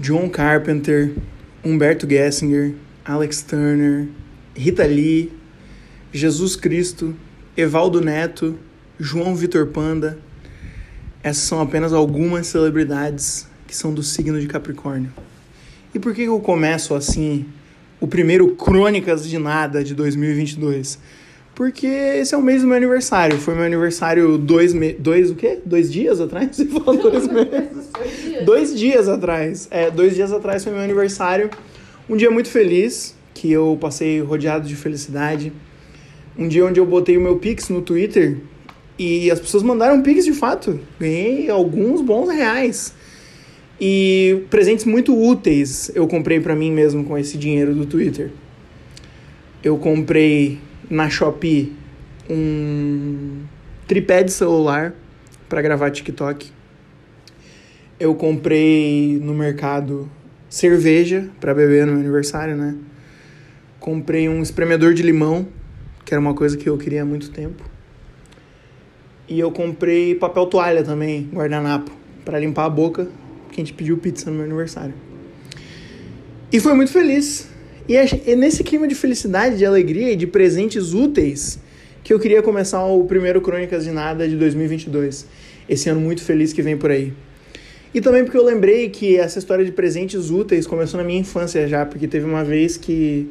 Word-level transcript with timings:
John 0.00 0.28
Carpenter, 0.28 1.12
Humberto 1.64 2.08
Gessinger, 2.08 2.72
Alex 3.04 3.42
Turner, 3.42 4.06
Rita 4.54 4.84
Lee, 4.86 5.32
Jesus 6.12 6.54
Cristo, 6.54 7.16
Evaldo 7.56 8.00
Neto, 8.00 8.56
João 8.96 9.34
Vitor 9.34 9.66
Panda. 9.66 10.16
Essas 11.20 11.42
são 11.42 11.60
apenas 11.60 11.92
algumas 11.92 12.46
celebridades 12.46 13.48
que 13.66 13.74
são 13.74 13.92
do 13.92 14.04
signo 14.04 14.40
de 14.40 14.46
Capricórnio. 14.46 15.12
E 15.92 15.98
por 15.98 16.14
que 16.14 16.22
eu 16.22 16.38
começo 16.38 16.94
assim 16.94 17.46
o 18.00 18.06
primeiro 18.06 18.54
Crônicas 18.54 19.28
de 19.28 19.36
Nada 19.36 19.82
de 19.82 19.96
2022? 19.96 20.96
Porque 21.58 21.88
esse 21.88 22.36
é 22.36 22.38
o 22.38 22.40
mês 22.40 22.62
do 22.62 22.68
meu 22.68 22.76
aniversário. 22.76 23.36
Foi 23.36 23.52
meu 23.52 23.64
aniversário 23.64 24.38
dois, 24.38 24.72
me... 24.72 24.92
dois 24.92 25.28
o 25.32 25.34
quê? 25.34 25.58
Dois 25.66 25.92
dias 25.92 26.20
atrás? 26.20 26.50
Você 26.54 26.66
falou 26.66 26.96
dois 26.96 27.26
meses? 27.26 27.88
dois, 27.92 28.22
dias. 28.22 28.44
dois 28.44 28.78
dias 28.78 29.08
atrás. 29.08 29.66
É, 29.68 29.90
dois 29.90 30.14
dias 30.14 30.32
atrás 30.32 30.62
foi 30.62 30.72
meu 30.72 30.80
aniversário. 30.80 31.50
Um 32.08 32.16
dia 32.16 32.30
muito 32.30 32.48
feliz, 32.48 33.12
que 33.34 33.50
eu 33.50 33.76
passei 33.80 34.20
rodeado 34.20 34.68
de 34.68 34.76
felicidade. 34.76 35.52
Um 36.38 36.46
dia 36.46 36.64
onde 36.64 36.78
eu 36.78 36.86
botei 36.86 37.16
o 37.16 37.20
meu 37.20 37.38
Pix 37.38 37.68
no 37.70 37.82
Twitter 37.82 38.36
e 38.96 39.28
as 39.28 39.40
pessoas 39.40 39.64
mandaram 39.64 40.00
Pix 40.00 40.24
de 40.24 40.32
fato. 40.32 40.78
Ganhei 41.00 41.50
alguns 41.50 42.00
bons 42.00 42.30
reais. 42.30 42.94
E 43.80 44.44
presentes 44.48 44.84
muito 44.84 45.12
úteis 45.12 45.90
eu 45.92 46.06
comprei 46.06 46.38
para 46.38 46.54
mim 46.54 46.70
mesmo 46.70 47.02
com 47.02 47.18
esse 47.18 47.36
dinheiro 47.36 47.74
do 47.74 47.84
Twitter. 47.84 48.30
Eu 49.60 49.76
comprei 49.76 50.60
na 50.90 51.08
Shopee 51.08 51.76
um 52.28 53.42
tripé 53.86 54.22
de 54.22 54.32
celular 54.32 54.94
para 55.48 55.62
gravar 55.62 55.90
TikTok. 55.90 56.50
Eu 57.98 58.14
comprei 58.14 59.18
no 59.20 59.34
mercado 59.34 60.10
cerveja 60.48 61.28
para 61.40 61.54
beber 61.54 61.86
no 61.86 61.92
meu 61.92 62.00
aniversário, 62.00 62.56
né? 62.56 62.76
Comprei 63.80 64.28
um 64.28 64.42
espremedor 64.42 64.94
de 64.94 65.02
limão, 65.02 65.48
que 66.04 66.12
era 66.12 66.20
uma 66.20 66.34
coisa 66.34 66.56
que 66.56 66.68
eu 66.68 66.76
queria 66.76 67.02
há 67.02 67.04
muito 67.04 67.30
tempo. 67.30 67.64
E 69.28 69.38
eu 69.38 69.50
comprei 69.50 70.14
papel 70.14 70.46
toalha 70.46 70.82
também, 70.82 71.28
guardanapo, 71.32 71.90
para 72.24 72.38
limpar 72.38 72.64
a 72.64 72.70
boca, 72.70 73.08
porque 73.44 73.60
a 73.60 73.64
gente 73.64 73.74
pediu 73.74 73.98
pizza 73.98 74.30
no 74.30 74.36
meu 74.36 74.44
aniversário. 74.44 74.94
E 76.50 76.60
foi 76.60 76.74
muito 76.74 76.90
feliz. 76.90 77.48
E 77.88 77.96
é 77.96 78.36
nesse 78.36 78.62
clima 78.62 78.86
de 78.86 78.94
felicidade, 78.94 79.56
de 79.56 79.64
alegria 79.64 80.12
e 80.12 80.16
de 80.16 80.26
presentes 80.26 80.92
úteis 80.92 81.58
que 82.04 82.12
eu 82.12 82.20
queria 82.20 82.42
começar 82.42 82.84
o 82.84 83.04
primeiro 83.04 83.40
Crônicas 83.40 83.84
de 83.84 83.90
Nada 83.90 84.28
de 84.28 84.36
2022. 84.36 85.26
Esse 85.66 85.88
ano 85.88 85.98
muito 85.98 86.22
feliz 86.22 86.52
que 86.52 86.60
vem 86.60 86.76
por 86.76 86.90
aí. 86.90 87.14
E 87.94 88.02
também 88.02 88.24
porque 88.24 88.36
eu 88.36 88.44
lembrei 88.44 88.90
que 88.90 89.16
essa 89.16 89.38
história 89.38 89.64
de 89.64 89.72
presentes 89.72 90.28
úteis 90.28 90.66
começou 90.66 90.98
na 90.98 91.04
minha 91.04 91.18
infância 91.18 91.66
já, 91.66 91.86
porque 91.86 92.06
teve 92.06 92.26
uma 92.26 92.44
vez 92.44 92.76
que 92.76 93.30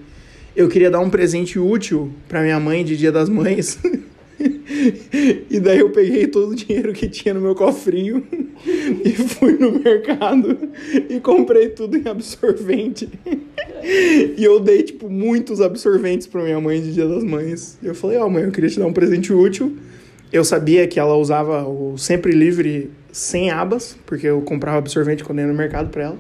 eu 0.55 0.67
queria 0.67 0.89
dar 0.89 1.01
um 1.01 1.09
presente 1.09 1.59
útil 1.59 2.11
para 2.27 2.41
minha 2.41 2.59
mãe 2.59 2.83
de 2.83 2.97
Dia 2.97 3.11
das 3.11 3.29
Mães. 3.29 3.77
e 5.51 5.59
daí 5.59 5.79
eu 5.79 5.91
peguei 5.91 6.25
todo 6.25 6.51
o 6.51 6.55
dinheiro 6.55 6.93
que 6.93 7.07
tinha 7.07 7.31
no 7.31 7.41
meu 7.41 7.53
cofrinho 7.53 8.25
e 9.05 9.11
fui 9.11 9.53
no 9.53 9.71
mercado 9.79 10.57
e 11.07 11.19
comprei 11.19 11.69
tudo 11.69 11.95
em 11.95 12.07
absorvente. 12.07 13.07
e 13.83 14.43
eu 14.43 14.59
dei, 14.59 14.83
tipo, 14.83 15.09
muitos 15.09 15.61
absorventes 15.61 16.27
pra 16.27 16.43
minha 16.43 16.59
mãe 16.59 16.81
de 16.81 16.93
Dia 16.93 17.07
das 17.07 17.23
Mães. 17.23 17.77
E 17.81 17.87
eu 17.87 17.95
falei, 17.95 18.17
ó, 18.17 18.25
oh, 18.25 18.29
mãe, 18.29 18.43
eu 18.43 18.51
queria 18.51 18.69
te 18.69 18.79
dar 18.79 18.85
um 18.85 18.93
presente 18.93 19.31
útil. 19.33 19.77
Eu 20.31 20.43
sabia 20.43 20.87
que 20.87 20.99
ela 20.99 21.15
usava 21.15 21.63
o 21.67 21.97
Sempre 21.97 22.33
Livre 22.33 22.91
sem 23.11 23.49
abas, 23.49 23.97
porque 24.05 24.27
eu 24.27 24.41
comprava 24.41 24.77
absorvente 24.77 25.23
quando 25.23 25.39
ia 25.39 25.47
no 25.47 25.53
mercado 25.53 25.89
pra 25.89 26.03
ela. 26.03 26.17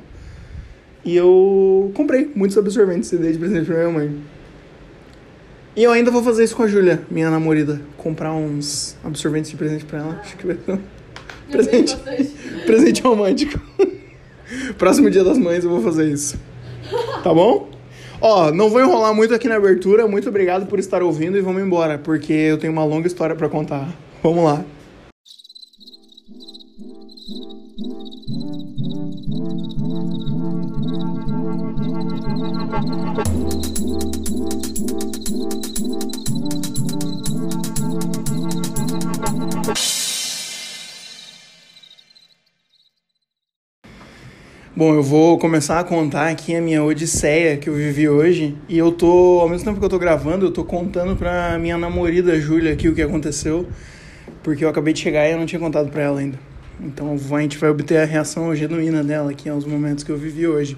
E 1.03 1.15
eu 1.15 1.91
comprei 1.93 2.29
muitos 2.35 2.57
absorventes 2.57 3.11
e 3.11 3.17
dei 3.17 3.31
de 3.31 3.37
presente 3.37 3.65
pra 3.65 3.77
minha 3.77 3.89
mãe. 3.89 4.11
E 5.75 5.83
eu 5.83 5.91
ainda 5.91 6.09
vou 6.09 6.23
fazer 6.23 6.43
isso 6.43 6.55
com 6.55 6.63
a 6.63 6.67
Júlia, 6.67 7.01
minha 7.09 7.29
namorada. 7.29 7.79
Comprar 7.97 8.33
uns 8.33 8.97
absorventes 9.03 9.51
de 9.51 9.57
presente 9.57 9.85
pra 9.85 9.99
ela. 9.99 10.19
Acho 10.21 10.35
que 10.35 10.47
vai 10.47 10.57
ser 10.57 10.79
presente, 11.51 11.97
presente 12.65 13.01
romântico. 13.01 13.59
Próximo 14.77 15.09
dia 15.09 15.23
das 15.23 15.37
mães 15.37 15.63
eu 15.63 15.69
vou 15.69 15.81
fazer 15.81 16.11
isso. 16.11 16.37
Tá 17.23 17.33
bom? 17.33 17.67
Ó, 18.19 18.51
não 18.51 18.69
vou 18.69 18.81
enrolar 18.81 19.13
muito 19.13 19.33
aqui 19.33 19.47
na 19.47 19.55
abertura. 19.55 20.07
Muito 20.07 20.29
obrigado 20.29 20.65
por 20.65 20.79
estar 20.79 21.03
ouvindo 21.03 21.37
e 21.37 21.41
vamos 21.41 21.61
embora, 21.61 21.97
porque 21.97 22.33
eu 22.33 22.57
tenho 22.57 22.73
uma 22.73 22.83
longa 22.83 23.07
história 23.07 23.35
para 23.35 23.47
contar. 23.49 23.87
Vamos 24.23 24.43
lá. 24.43 24.63
Bom, 44.77 44.93
eu 44.93 45.01
vou 45.01 45.39
começar 45.39 45.79
a 45.79 45.83
contar 45.83 46.29
aqui 46.29 46.55
a 46.55 46.61
minha 46.61 46.83
odisseia 46.83 47.57
que 47.57 47.67
eu 47.67 47.73
vivi 47.73 48.07
hoje. 48.07 48.55
E 48.69 48.77
eu 48.77 48.91
tô, 48.91 49.39
ao 49.39 49.49
mesmo 49.49 49.65
tempo 49.65 49.79
que 49.79 49.85
eu 49.85 49.89
tô 49.89 49.97
gravando, 49.97 50.45
eu 50.45 50.51
tô 50.51 50.63
contando 50.63 51.15
pra 51.15 51.57
minha 51.57 51.79
namorada 51.79 52.39
Júlia 52.39 52.73
aqui 52.73 52.87
o 52.87 52.93
que 52.93 53.01
aconteceu. 53.01 53.65
Porque 54.43 54.63
eu 54.63 54.69
acabei 54.69 54.93
de 54.93 54.99
chegar 54.99 55.27
e 55.27 55.31
eu 55.31 55.39
não 55.39 55.47
tinha 55.47 55.59
contado 55.59 55.89
pra 55.89 56.03
ela 56.03 56.19
ainda. 56.19 56.37
Então 56.79 57.11
a 57.11 57.41
gente 57.41 57.57
vai 57.57 57.71
obter 57.71 57.97
a 57.97 58.05
reação 58.05 58.55
genuína 58.55 59.03
dela 59.03 59.31
aqui 59.31 59.49
aos 59.49 59.65
momentos 59.65 60.03
que 60.03 60.11
eu 60.11 60.17
vivi 60.17 60.45
hoje. 60.45 60.77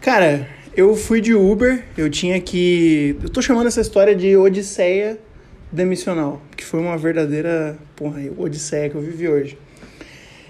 Cara, 0.00 0.48
eu 0.76 0.96
fui 0.96 1.20
de 1.20 1.34
Uber, 1.34 1.84
eu 1.96 2.10
tinha 2.10 2.40
que. 2.40 3.16
Eu 3.22 3.28
tô 3.28 3.40
chamando 3.40 3.68
essa 3.68 3.80
história 3.80 4.12
de 4.12 4.36
odisseia 4.36 5.20
demissional, 5.70 6.42
que 6.56 6.64
foi 6.64 6.80
uma 6.80 6.98
verdadeira, 6.98 7.78
porra, 7.94 8.20
odisseia 8.36 8.90
que 8.90 8.96
eu 8.96 9.00
vivi 9.00 9.28
hoje. 9.28 9.56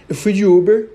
Eu 0.09 0.15
fui 0.15 0.33
de 0.33 0.47
Uber, 0.47 0.89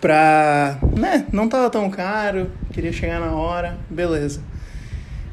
pra. 0.00 0.78
né, 0.96 1.26
não 1.32 1.48
tava 1.48 1.70
tão 1.70 1.90
caro, 1.90 2.50
queria 2.72 2.92
chegar 2.92 3.20
na 3.20 3.32
hora, 3.32 3.78
beleza. 3.88 4.40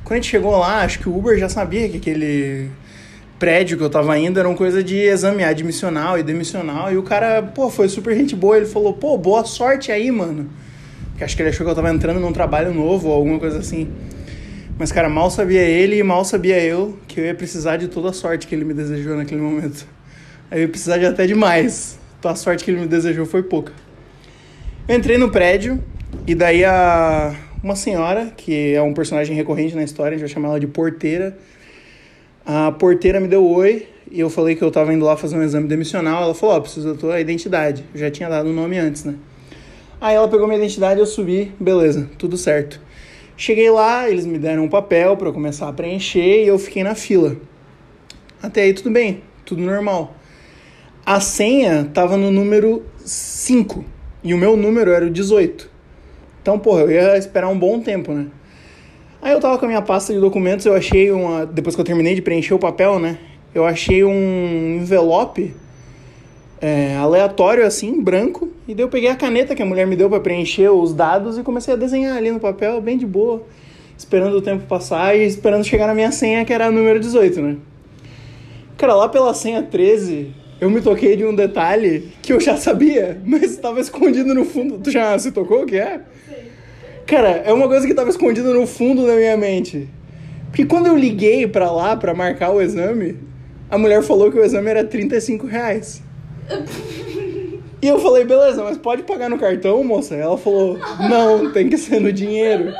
Quando 0.04 0.14
a 0.14 0.16
gente 0.16 0.30
chegou 0.30 0.58
lá, 0.58 0.82
acho 0.82 1.00
que 1.00 1.08
o 1.08 1.18
Uber 1.18 1.38
já 1.38 1.48
sabia 1.48 1.88
que 1.88 1.98
aquele 1.98 2.70
prédio 3.40 3.78
que 3.78 3.84
eu 3.84 3.90
tava 3.90 4.18
indo 4.18 4.40
era 4.40 4.48
uma 4.48 4.56
coisa 4.56 4.84
de 4.84 4.98
exame 4.98 5.44
admissional 5.44 6.18
e 6.18 6.24
demissional. 6.24 6.92
E 6.92 6.98
o 6.98 7.04
cara, 7.04 7.42
pô, 7.42 7.70
foi 7.70 7.90
super 7.90 8.16
gente 8.16 8.36
boa. 8.36 8.58
Ele 8.58 8.66
falou, 8.66 8.94
pô, 8.94 9.18
boa 9.18 9.44
sorte 9.44 9.92
aí, 9.92 10.12
mano. 10.12 10.50
Porque 11.10 11.24
acho 11.24 11.36
que 11.36 11.42
ele 11.42 11.50
achou 11.50 11.66
que 11.66 11.72
eu 11.72 11.76
tava 11.76 11.90
entrando 11.90 12.20
num 12.20 12.32
trabalho 12.34 12.74
novo 12.74 13.10
ou 13.10 13.14
alguma 13.14 13.40
coisa 13.40 13.60
assim. 13.60 13.90
Mas, 14.78 14.92
cara, 14.92 15.10
mal 15.10 15.30
sabia 15.30 15.62
ele 15.62 15.98
e 15.98 16.04
mal 16.04 16.26
sabia 16.26 16.62
eu 16.62 16.98
que 17.08 17.20
eu 17.20 17.26
ia 17.26 17.36
precisar 17.36 17.78
de 17.78 17.88
toda 17.88 18.10
a 18.10 18.14
sorte 18.14 18.48
que 18.48 18.56
ele 18.56 18.66
me 18.66 18.74
desejou 18.74 19.16
naquele 19.16 19.42
momento. 19.42 19.86
Eu 20.50 20.60
ia 20.60 20.68
precisar 20.68 20.98
de 20.98 21.06
até 21.06 21.28
demais. 21.28 22.00
Então 22.20 22.32
a 22.32 22.36
sorte 22.36 22.64
que 22.64 22.72
ele 22.72 22.80
me 22.80 22.88
desejou 22.88 23.26
foi 23.26 23.44
pouca. 23.44 23.74
Eu 24.86 24.98
entrei 24.98 25.18
no 25.18 25.32
prédio 25.32 25.82
e 26.28 26.36
daí 26.36 26.66
a 26.66 27.34
uma 27.64 27.74
senhora, 27.74 28.34
que 28.36 28.74
é 28.74 28.82
um 28.82 28.94
personagem 28.94 29.34
recorrente 29.34 29.74
na 29.74 29.84
história, 29.84 30.10
a 30.10 30.18
gente 30.18 30.28
vai 30.28 30.34
chamar 30.34 30.50
ela 30.50 30.60
de 30.60 30.68
porteira. 30.68 31.38
A 32.46 32.70
porteira 32.74 33.18
me 33.22 33.30
deu 33.30 33.48
oi 33.48 33.88
e 34.12 34.20
eu 34.20 34.30
falei 34.30 34.58
que 34.58 34.62
eu 34.62 34.70
tava 34.70 34.94
indo 34.94 35.06
lá 35.06 35.16
fazer 35.16 35.38
um 35.38 35.42
exame 35.42 35.70
demissional. 35.70 36.24
Ela 36.24 36.36
falou: 36.36 36.56
Ó, 36.56 36.58
oh, 36.58 36.62
preciso 36.62 36.94
da 36.94 37.00
tua 37.00 37.22
identidade. 37.22 37.86
Eu 37.94 38.00
já 38.02 38.12
tinha 38.12 38.28
dado 38.28 38.50
o 38.50 38.54
nome 38.54 38.78
antes, 38.78 39.06
né? 39.06 39.16
Aí 40.02 40.18
ela 40.18 40.28
pegou 40.28 40.48
minha 40.48 40.60
identidade, 40.60 41.00
eu 41.00 41.06
subi, 41.06 41.54
beleza, 41.58 42.10
tudo 42.18 42.36
certo. 42.36 42.82
Cheguei 43.38 43.70
lá, 43.70 44.10
eles 44.10 44.26
me 44.26 44.38
deram 44.38 44.66
um 44.66 44.70
papel 44.70 45.16
para 45.16 45.32
começar 45.32 45.70
a 45.70 45.74
preencher 45.74 46.44
e 46.44 46.48
eu 46.48 46.60
fiquei 46.60 46.84
na 46.84 46.94
fila. 46.94 47.38
Até 48.42 48.64
aí 48.64 48.74
tudo 48.74 48.92
bem, 48.92 49.24
tudo 49.46 49.62
normal. 49.62 50.14
A 51.06 51.22
senha 51.22 51.90
tava 51.94 52.18
no 52.18 52.30
número 52.30 52.84
5. 53.06 53.94
E 54.24 54.34
o 54.34 54.38
meu 54.38 54.56
número 54.56 54.92
era 54.92 55.06
o 55.06 55.10
18. 55.10 55.70
Então, 56.42 56.58
porra, 56.58 56.82
eu 56.82 56.92
ia 56.92 57.18
esperar 57.18 57.50
um 57.50 57.58
bom 57.58 57.80
tempo, 57.80 58.12
né? 58.14 58.28
Aí 59.22 59.32
eu 59.32 59.40
tava 59.40 59.58
com 59.58 59.66
a 59.66 59.68
minha 59.68 59.82
pasta 59.82 60.14
de 60.14 60.20
documentos, 60.20 60.66
eu 60.66 60.74
achei 60.74 61.12
uma. 61.12 61.46
Depois 61.46 61.76
que 61.76 61.82
eu 61.82 61.86
terminei 61.86 62.16
de 62.16 62.22
preencher 62.22 62.54
o 62.54 62.60
papel, 62.60 63.00
né? 63.00 63.18
Eu 63.56 63.66
achei 63.66 64.04
um 64.04 64.78
envelope 64.82 65.54
é, 66.60 66.96
aleatório, 66.96 67.66
assim, 67.66 68.02
branco. 68.02 68.50
E 68.68 68.74
daí 68.74 68.84
eu 68.84 68.90
peguei 68.90 69.10
a 69.10 69.16
caneta 69.16 69.54
que 69.54 69.62
a 69.62 69.66
mulher 69.66 69.86
me 69.86 69.96
deu 69.96 70.10
para 70.10 70.20
preencher 70.20 70.70
os 70.70 70.94
dados 70.94 71.38
e 71.38 71.44
comecei 71.44 71.74
a 71.74 71.78
desenhar 71.78 72.18
ali 72.18 72.32
no 72.32 72.40
papel, 72.40 72.82
bem 72.82 72.98
de 72.98 73.06
boa. 73.06 73.44
Esperando 73.98 74.38
o 74.38 74.42
tempo 74.42 74.66
passar 74.66 75.16
e 75.16 75.26
esperando 75.26 75.64
chegar 75.64 75.88
na 75.88 75.94
minha 75.94 76.12
senha, 76.12 76.44
que 76.44 76.52
era 76.52 76.68
a 76.68 76.72
número 76.72 77.00
18, 77.00 77.42
né? 77.42 77.58
Cara, 78.78 78.96
lá 78.96 79.08
pela 79.08 79.34
senha 79.34 79.62
13, 79.62 80.34
eu 80.64 80.70
me 80.70 80.80
toquei 80.80 81.18
de 81.18 81.26
um 81.26 81.36
detalhe 81.36 82.10
que 82.22 82.32
eu 82.32 82.40
já 82.40 82.56
sabia, 82.56 83.20
mas 83.26 83.44
estava 83.44 83.82
escondido 83.82 84.34
no 84.34 84.46
fundo. 84.46 84.80
Tu 84.80 84.92
já 84.92 85.18
se 85.20 85.30
tocou 85.32 85.64
o 85.64 85.66
que 85.66 85.76
é? 85.76 86.00
Cara, 87.06 87.44
é 87.46 87.52
uma 87.52 87.68
coisa 87.68 87.86
que 87.86 87.92
estava 87.92 88.10
escondida 88.10 88.54
no 88.54 88.66
fundo 88.66 89.06
da 89.06 89.14
minha 89.14 89.36
mente. 89.36 89.90
Porque 90.46 90.66
quando 90.66 90.88
eu 90.88 90.96
liguei 90.96 91.46
para 91.46 91.70
lá 91.70 91.98
para 91.98 92.14
marcar 92.14 92.52
o 92.52 92.62
exame, 92.62 93.18
a 93.70 93.78
mulher 93.78 94.02
falou 94.04 94.32
que 94.32 94.38
o 94.38 94.44
exame 94.44 94.70
era 94.70 94.86
35 94.86 95.46
reais. 95.46 96.02
E 97.82 97.88
eu 97.88 98.00
falei, 98.00 98.24
beleza, 98.24 98.64
mas 98.64 98.78
pode 98.78 99.04
pagar 99.04 99.30
no 99.30 99.38
cartão, 99.38 99.84
moça? 99.84 100.16
Ela 100.16 100.38
falou, 100.38 100.80
não, 101.10 101.52
tem 101.52 101.68
que 101.68 101.78
ser 101.78 102.00
no 102.00 102.14
dinheiro. 102.14 102.74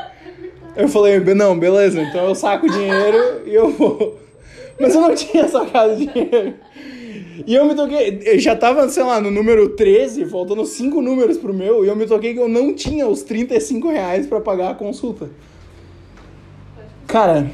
Eu 0.74 0.88
falei, 0.88 1.20
não, 1.20 1.58
beleza, 1.58 2.00
então 2.00 2.28
eu 2.28 2.34
saco 2.34 2.66
o 2.66 2.70
dinheiro 2.70 3.42
e 3.44 3.54
eu 3.54 3.70
vou. 3.70 4.18
Mas 4.80 4.94
eu 4.94 5.02
não 5.02 5.14
tinha 5.14 5.46
sacado 5.46 5.96
dinheiro. 5.96 6.54
E 7.46 7.54
eu 7.54 7.64
me 7.64 7.74
toquei, 7.74 8.20
eu 8.24 8.38
já 8.38 8.54
tava, 8.54 8.88
sei 8.88 9.02
lá, 9.02 9.20
no 9.20 9.30
número 9.30 9.70
13, 9.70 10.26
faltando 10.26 10.64
5 10.64 11.00
números 11.00 11.36
pro 11.36 11.52
meu, 11.52 11.84
e 11.84 11.88
eu 11.88 11.96
me 11.96 12.06
toquei 12.06 12.34
que 12.34 12.40
eu 12.40 12.48
não 12.48 12.72
tinha 12.74 13.06
os 13.06 13.22
35 13.22 13.88
reais 13.88 14.26
pra 14.26 14.40
pagar 14.40 14.70
a 14.70 14.74
consulta. 14.74 15.28
Cara, 17.06 17.50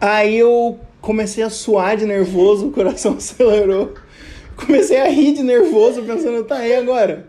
aí 0.00 0.36
eu 0.36 0.78
comecei 1.00 1.44
a 1.44 1.50
suar 1.50 1.96
de 1.96 2.06
nervoso, 2.06 2.68
o 2.68 2.72
coração 2.72 3.14
acelerou. 3.18 3.92
Comecei 4.56 5.00
a 5.00 5.08
rir 5.08 5.32
de 5.32 5.42
nervoso, 5.42 6.02
pensando, 6.02 6.44
tá 6.44 6.56
aí 6.56 6.74
agora. 6.74 7.28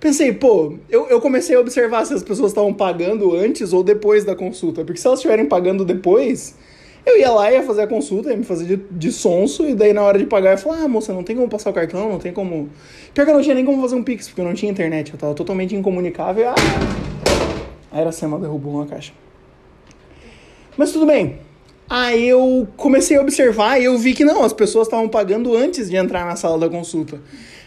Pensei, 0.00 0.32
pô, 0.32 0.74
eu, 0.90 1.08
eu 1.08 1.20
comecei 1.20 1.56
a 1.56 1.60
observar 1.60 2.04
se 2.04 2.12
as 2.12 2.22
pessoas 2.22 2.50
estavam 2.50 2.74
pagando 2.74 3.34
antes 3.34 3.72
ou 3.72 3.82
depois 3.82 4.24
da 4.24 4.36
consulta. 4.36 4.84
Porque 4.84 5.00
se 5.00 5.06
elas 5.06 5.18
estiverem 5.18 5.46
pagando 5.46 5.84
depois, 5.84 6.56
eu 7.06 7.18
ia 7.18 7.30
lá, 7.30 7.52
ia 7.52 7.62
fazer 7.62 7.82
a 7.82 7.86
consulta, 7.86 8.30
ia 8.30 8.36
me 8.36 8.44
fazer 8.44 8.64
de, 8.64 8.76
de 8.90 9.12
sonso, 9.12 9.66
e 9.66 9.74
daí 9.74 9.92
na 9.92 10.02
hora 10.02 10.18
de 10.18 10.26
pagar 10.26 10.50
eu 10.50 10.52
ia 10.52 10.58
falar, 10.58 10.82
ah, 10.82 10.88
moça, 10.88 11.12
não 11.12 11.22
tem 11.22 11.36
como 11.36 11.48
passar 11.48 11.70
o 11.70 11.72
cartão, 11.72 12.08
não 12.08 12.18
tem 12.18 12.32
como. 12.32 12.70
Pior 13.12 13.24
que 13.24 13.30
eu 13.30 13.34
não 13.34 13.42
tinha 13.42 13.54
nem 13.54 13.64
como 13.64 13.80
fazer 13.82 13.94
um 13.94 14.02
Pix, 14.02 14.28
porque 14.28 14.40
eu 14.40 14.44
não 14.44 14.54
tinha 14.54 14.70
internet, 14.70 15.12
eu 15.12 15.18
tava 15.18 15.34
totalmente 15.34 15.74
incomunicável. 15.74 16.48
Ah! 16.48 16.54
Aí 17.92 18.00
era 18.00 18.10
Sema 18.10 18.38
derrubou 18.38 18.74
uma 18.74 18.86
caixa. 18.86 19.12
Mas 20.76 20.92
tudo 20.92 21.06
bem. 21.06 21.38
Aí 21.88 22.26
eu 22.26 22.66
comecei 22.76 23.16
a 23.16 23.20
observar 23.20 23.78
e 23.78 23.84
eu 23.84 23.96
vi 23.98 24.14
que 24.14 24.24
não, 24.24 24.42
as 24.42 24.52
pessoas 24.52 24.86
estavam 24.86 25.08
pagando 25.08 25.54
antes 25.54 25.90
de 25.90 25.96
entrar 25.96 26.24
na 26.24 26.34
sala 26.34 26.58
da 26.58 26.68
consulta. 26.68 27.20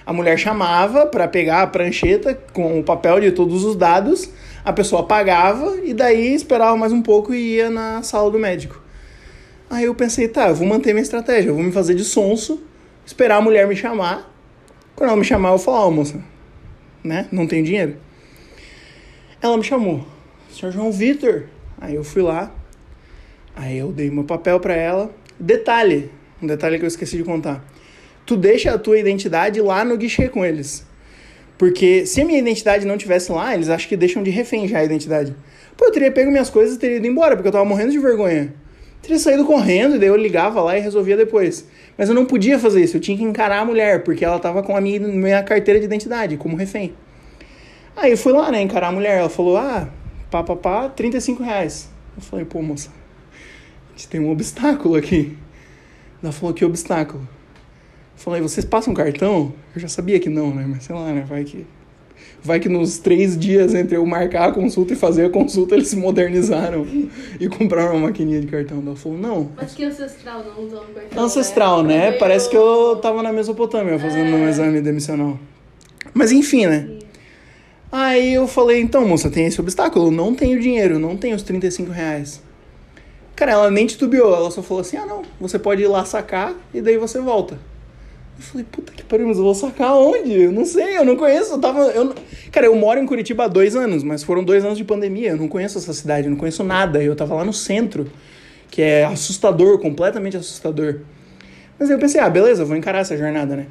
A 0.06 0.12
mulher 0.12 0.38
chamava 0.38 1.06
para 1.06 1.28
pegar 1.28 1.62
a 1.62 1.68
prancheta 1.68 2.34
com 2.54 2.80
o 2.80 2.84
papel 2.84 3.19
de 3.19 3.31
todos 3.31 3.63
os 3.63 3.75
dados, 3.75 4.30
a 4.66 4.74
pessoa 4.74 5.04
pagava 5.04 5.78
e 5.84 5.94
daí 5.94 6.34
esperava 6.34 6.75
mais 6.75 6.92
um 6.92 7.01
pouco 7.01 7.34
e 7.34 7.56
ia 7.56 7.69
na 7.69 8.01
sala 8.01 8.31
do 8.31 8.39
médico. 8.39 8.87
Aí 9.69 9.85
eu 9.85 9.95
pensei, 9.95 10.27
tá, 10.27 10.49
eu 10.49 10.55
vou 10.55 10.67
manter 10.67 10.93
minha 10.93 11.03
estratégia, 11.03 11.49
eu 11.49 11.55
vou 11.55 11.63
me 11.63 11.71
fazer 11.71 11.93
de 11.93 12.03
sonso, 12.03 12.63
esperar 13.05 13.37
a 13.37 13.41
mulher 13.41 13.67
me 13.67 13.75
chamar. 13.75 14.33
Quando 14.95 15.09
ela 15.09 15.19
me 15.19 15.25
chamar, 15.25 15.51
eu 15.51 15.59
falar, 15.59 15.81
ó, 15.81 15.87
oh, 15.87 15.91
moça, 15.91 16.23
né, 17.03 17.27
não 17.31 17.45
tenho 17.45 17.65
dinheiro. 17.65 17.97
Ela 19.41 19.57
me 19.57 19.63
chamou, 19.63 20.05
senhor 20.49 20.71
João 20.71 20.91
Vitor. 20.91 21.43
Aí 21.79 21.93
eu 21.93 22.03
fui 22.03 22.23
lá, 22.23 22.51
Aí 23.57 23.75
eu 23.75 23.91
dei 23.91 24.11
meu 24.11 24.23
papel 24.23 24.59
para 24.59 24.75
ela. 24.75 25.09
Detalhe, 25.39 26.11
um 26.39 26.45
detalhe 26.45 26.77
que 26.77 26.83
eu 26.83 26.87
esqueci 26.87 27.17
de 27.17 27.23
contar. 27.23 27.65
Tu 28.23 28.37
deixa 28.37 28.71
a 28.71 28.77
tua 28.77 28.99
identidade 28.99 29.59
lá 29.61 29.83
no 29.83 29.97
guichê 29.97 30.29
com 30.29 30.45
eles. 30.45 30.85
Porque 31.57 32.05
se 32.05 32.21
a 32.21 32.25
minha 32.25 32.37
identidade 32.37 32.85
não 32.85 32.99
tivesse 32.99 33.31
lá, 33.31 33.55
eles 33.55 33.67
acham 33.67 33.89
que 33.89 33.97
deixam 33.97 34.21
de 34.21 34.29
refém 34.29 34.67
já 34.67 34.77
a 34.77 34.83
identidade. 34.83 35.35
Pô, 35.75 35.85
eu 35.85 35.91
teria 35.91 36.11
pego 36.11 36.29
minhas 36.29 36.51
coisas 36.51 36.75
e 36.75 36.79
teria 36.79 36.97
ido 36.97 37.07
embora, 37.07 37.35
porque 37.35 37.47
eu 37.47 37.51
tava 37.51 37.65
morrendo 37.65 37.91
de 37.91 37.97
vergonha. 37.97 38.53
Teria 39.01 39.19
saído 39.19 39.45
correndo, 39.45 39.95
e 39.95 39.99
daí 39.99 40.09
eu 40.09 40.15
ligava 40.15 40.61
lá 40.61 40.77
e 40.77 40.81
resolvia 40.81 41.17
depois. 41.17 41.67
Mas 41.97 42.09
eu 42.09 42.15
não 42.15 42.25
podia 42.25 42.59
fazer 42.59 42.83
isso, 42.83 42.97
eu 42.97 43.01
tinha 43.01 43.17
que 43.17 43.23
encarar 43.23 43.59
a 43.59 43.65
mulher, 43.65 44.03
porque 44.03 44.23
ela 44.23 44.39
tava 44.39 44.61
com 44.63 44.75
a 44.75 44.81
minha, 44.81 44.99
minha 44.99 45.44
carteira 45.44 45.79
de 45.79 45.85
identidade, 45.85 46.38
como 46.38 46.55
refém. 46.55 46.94
Aí 47.95 48.11
eu 48.11 48.17
fui 48.17 48.31
lá, 48.31 48.51
né, 48.51 48.61
encarar 48.61 48.89
a 48.89 48.91
mulher. 48.91 49.17
Ela 49.19 49.29
falou, 49.29 49.57
ah, 49.57 49.89
pá, 50.29 50.44
pá, 50.44 50.55
pá, 50.55 50.89
35 50.89 51.41
reais. 51.41 51.89
Eu 52.15 52.21
falei, 52.21 52.45
pô, 52.45 52.61
moça, 52.61 52.91
gente 53.97 54.07
tem 54.07 54.21
um 54.21 54.29
obstáculo 54.29 54.95
aqui. 54.95 55.35
Ela 56.21 56.31
falou, 56.31 56.53
que 56.53 56.63
obstáculo? 56.63 57.21
Eu 58.15 58.21
falei, 58.21 58.41
vocês 58.41 58.63
passam 58.63 58.93
cartão? 58.93 59.53
Eu 59.73 59.81
já 59.81 59.88
sabia 59.88 60.19
que 60.19 60.29
não, 60.29 60.53
né? 60.53 60.65
Mas 60.67 60.83
sei 60.83 60.95
lá, 60.95 61.11
né? 61.11 61.25
Vai 61.27 61.43
que. 61.43 61.65
Vai 62.41 62.59
que 62.59 62.69
nos 62.69 62.97
três 62.97 63.37
dias 63.37 63.73
entre 63.73 63.97
eu 63.97 64.05
marcar 64.05 64.49
a 64.49 64.51
consulta 64.51 64.93
e 64.93 64.95
fazer 64.95 65.25
a 65.25 65.29
consulta, 65.29 65.75
eles 65.75 65.87
se 65.87 65.95
modernizaram 65.95 66.85
e 67.39 67.47
compraram 67.47 67.97
uma 67.97 68.07
maquininha 68.07 68.39
de 68.39 68.47
cartão. 68.47 68.81
Ela 68.85 68.95
falou, 68.95 69.17
não. 69.17 69.51
Mas 69.55 69.73
que 69.73 69.83
ancestral 69.83 70.43
não 70.43 70.65
usam 70.65 70.83
cartão. 70.93 71.23
Ancestral, 71.23 71.83
né? 71.83 72.11
né? 72.11 72.11
Parece 72.13 72.49
que 72.49 72.55
eu 72.55 72.97
tava 73.01 73.21
na 73.23 73.33
Mesopotâmia 73.33 73.97
fazendo 73.99 74.29
é. 74.29 74.39
um 74.39 74.49
exame 74.49 74.81
demissional. 74.81 75.39
Mas 76.13 76.31
enfim, 76.31 76.65
né? 76.65 76.89
Aí 77.91 78.33
eu 78.33 78.47
falei, 78.47 78.81
então, 78.81 79.07
moça, 79.07 79.29
tem 79.29 79.45
esse 79.45 79.59
obstáculo. 79.59 80.07
Eu 80.07 80.11
não 80.11 80.35
tenho 80.35 80.59
dinheiro, 80.59 80.99
não 80.99 81.15
tenho 81.15 81.35
os 81.35 81.43
35 81.43 81.91
reais. 81.91 82.41
Cara, 83.37 83.51
ela 83.51 83.69
nem 83.69 83.85
titubeou, 83.85 84.35
ela 84.35 84.49
só 84.49 84.63
falou 84.63 84.81
assim: 84.81 84.97
ah, 84.97 85.05
não, 85.05 85.21
você 85.39 85.59
pode 85.59 85.83
ir 85.83 85.87
lá 85.87 86.03
sacar 86.03 86.55
e 86.73 86.81
daí 86.81 86.97
você 86.97 87.19
volta. 87.21 87.59
Eu 88.38 88.44
falei, 88.44 88.68
puta 88.72 88.94
que 88.94 89.04
pariu, 89.04 89.28
mas 89.28 89.38
eu 89.38 89.44
vou 89.44 89.56
sacar 89.56 89.95
onde? 89.95 90.31
Eu 90.31 90.51
não 90.51 90.63
sei, 90.63 90.98
eu 90.98 91.04
não 91.04 91.16
conheço. 91.16 91.54
Eu 91.54 91.60
tava. 91.60 91.81
Eu, 91.88 92.13
cara, 92.51 92.68
eu 92.68 92.75
moro 92.75 93.00
em 93.00 93.06
Curitiba 93.06 93.45
há 93.45 93.48
dois 93.48 93.75
anos, 93.75 94.04
mas 94.04 94.24
foram 94.24 94.44
dois 94.44 94.63
anos 94.63 94.78
de 94.78 94.84
pandemia. 94.84 95.31
Eu 95.31 95.38
não 95.38 95.48
conheço 95.48 95.78
essa 95.78 95.94
cidade, 95.94 96.28
eu 96.28 96.31
não 96.31 96.38
conheço 96.38 96.63
nada. 96.63 97.01
Eu 97.01 97.16
tava 97.16 97.34
lá 97.34 97.44
no 97.44 97.54
centro, 97.54 98.10
que 98.69 98.81
é 98.81 99.06
assustador, 99.06 99.80
completamente 99.80 100.38
assustador. 100.38 101.00
Mas 101.80 101.89
aí 101.89 101.95
eu 101.95 102.00
pensei, 102.00 102.22
ah, 102.22 102.30
beleza, 102.30 102.63
vou 102.63 102.75
encarar 102.75 103.00
essa 103.00 103.18
jornada, 103.18 103.56
né? 103.56 103.68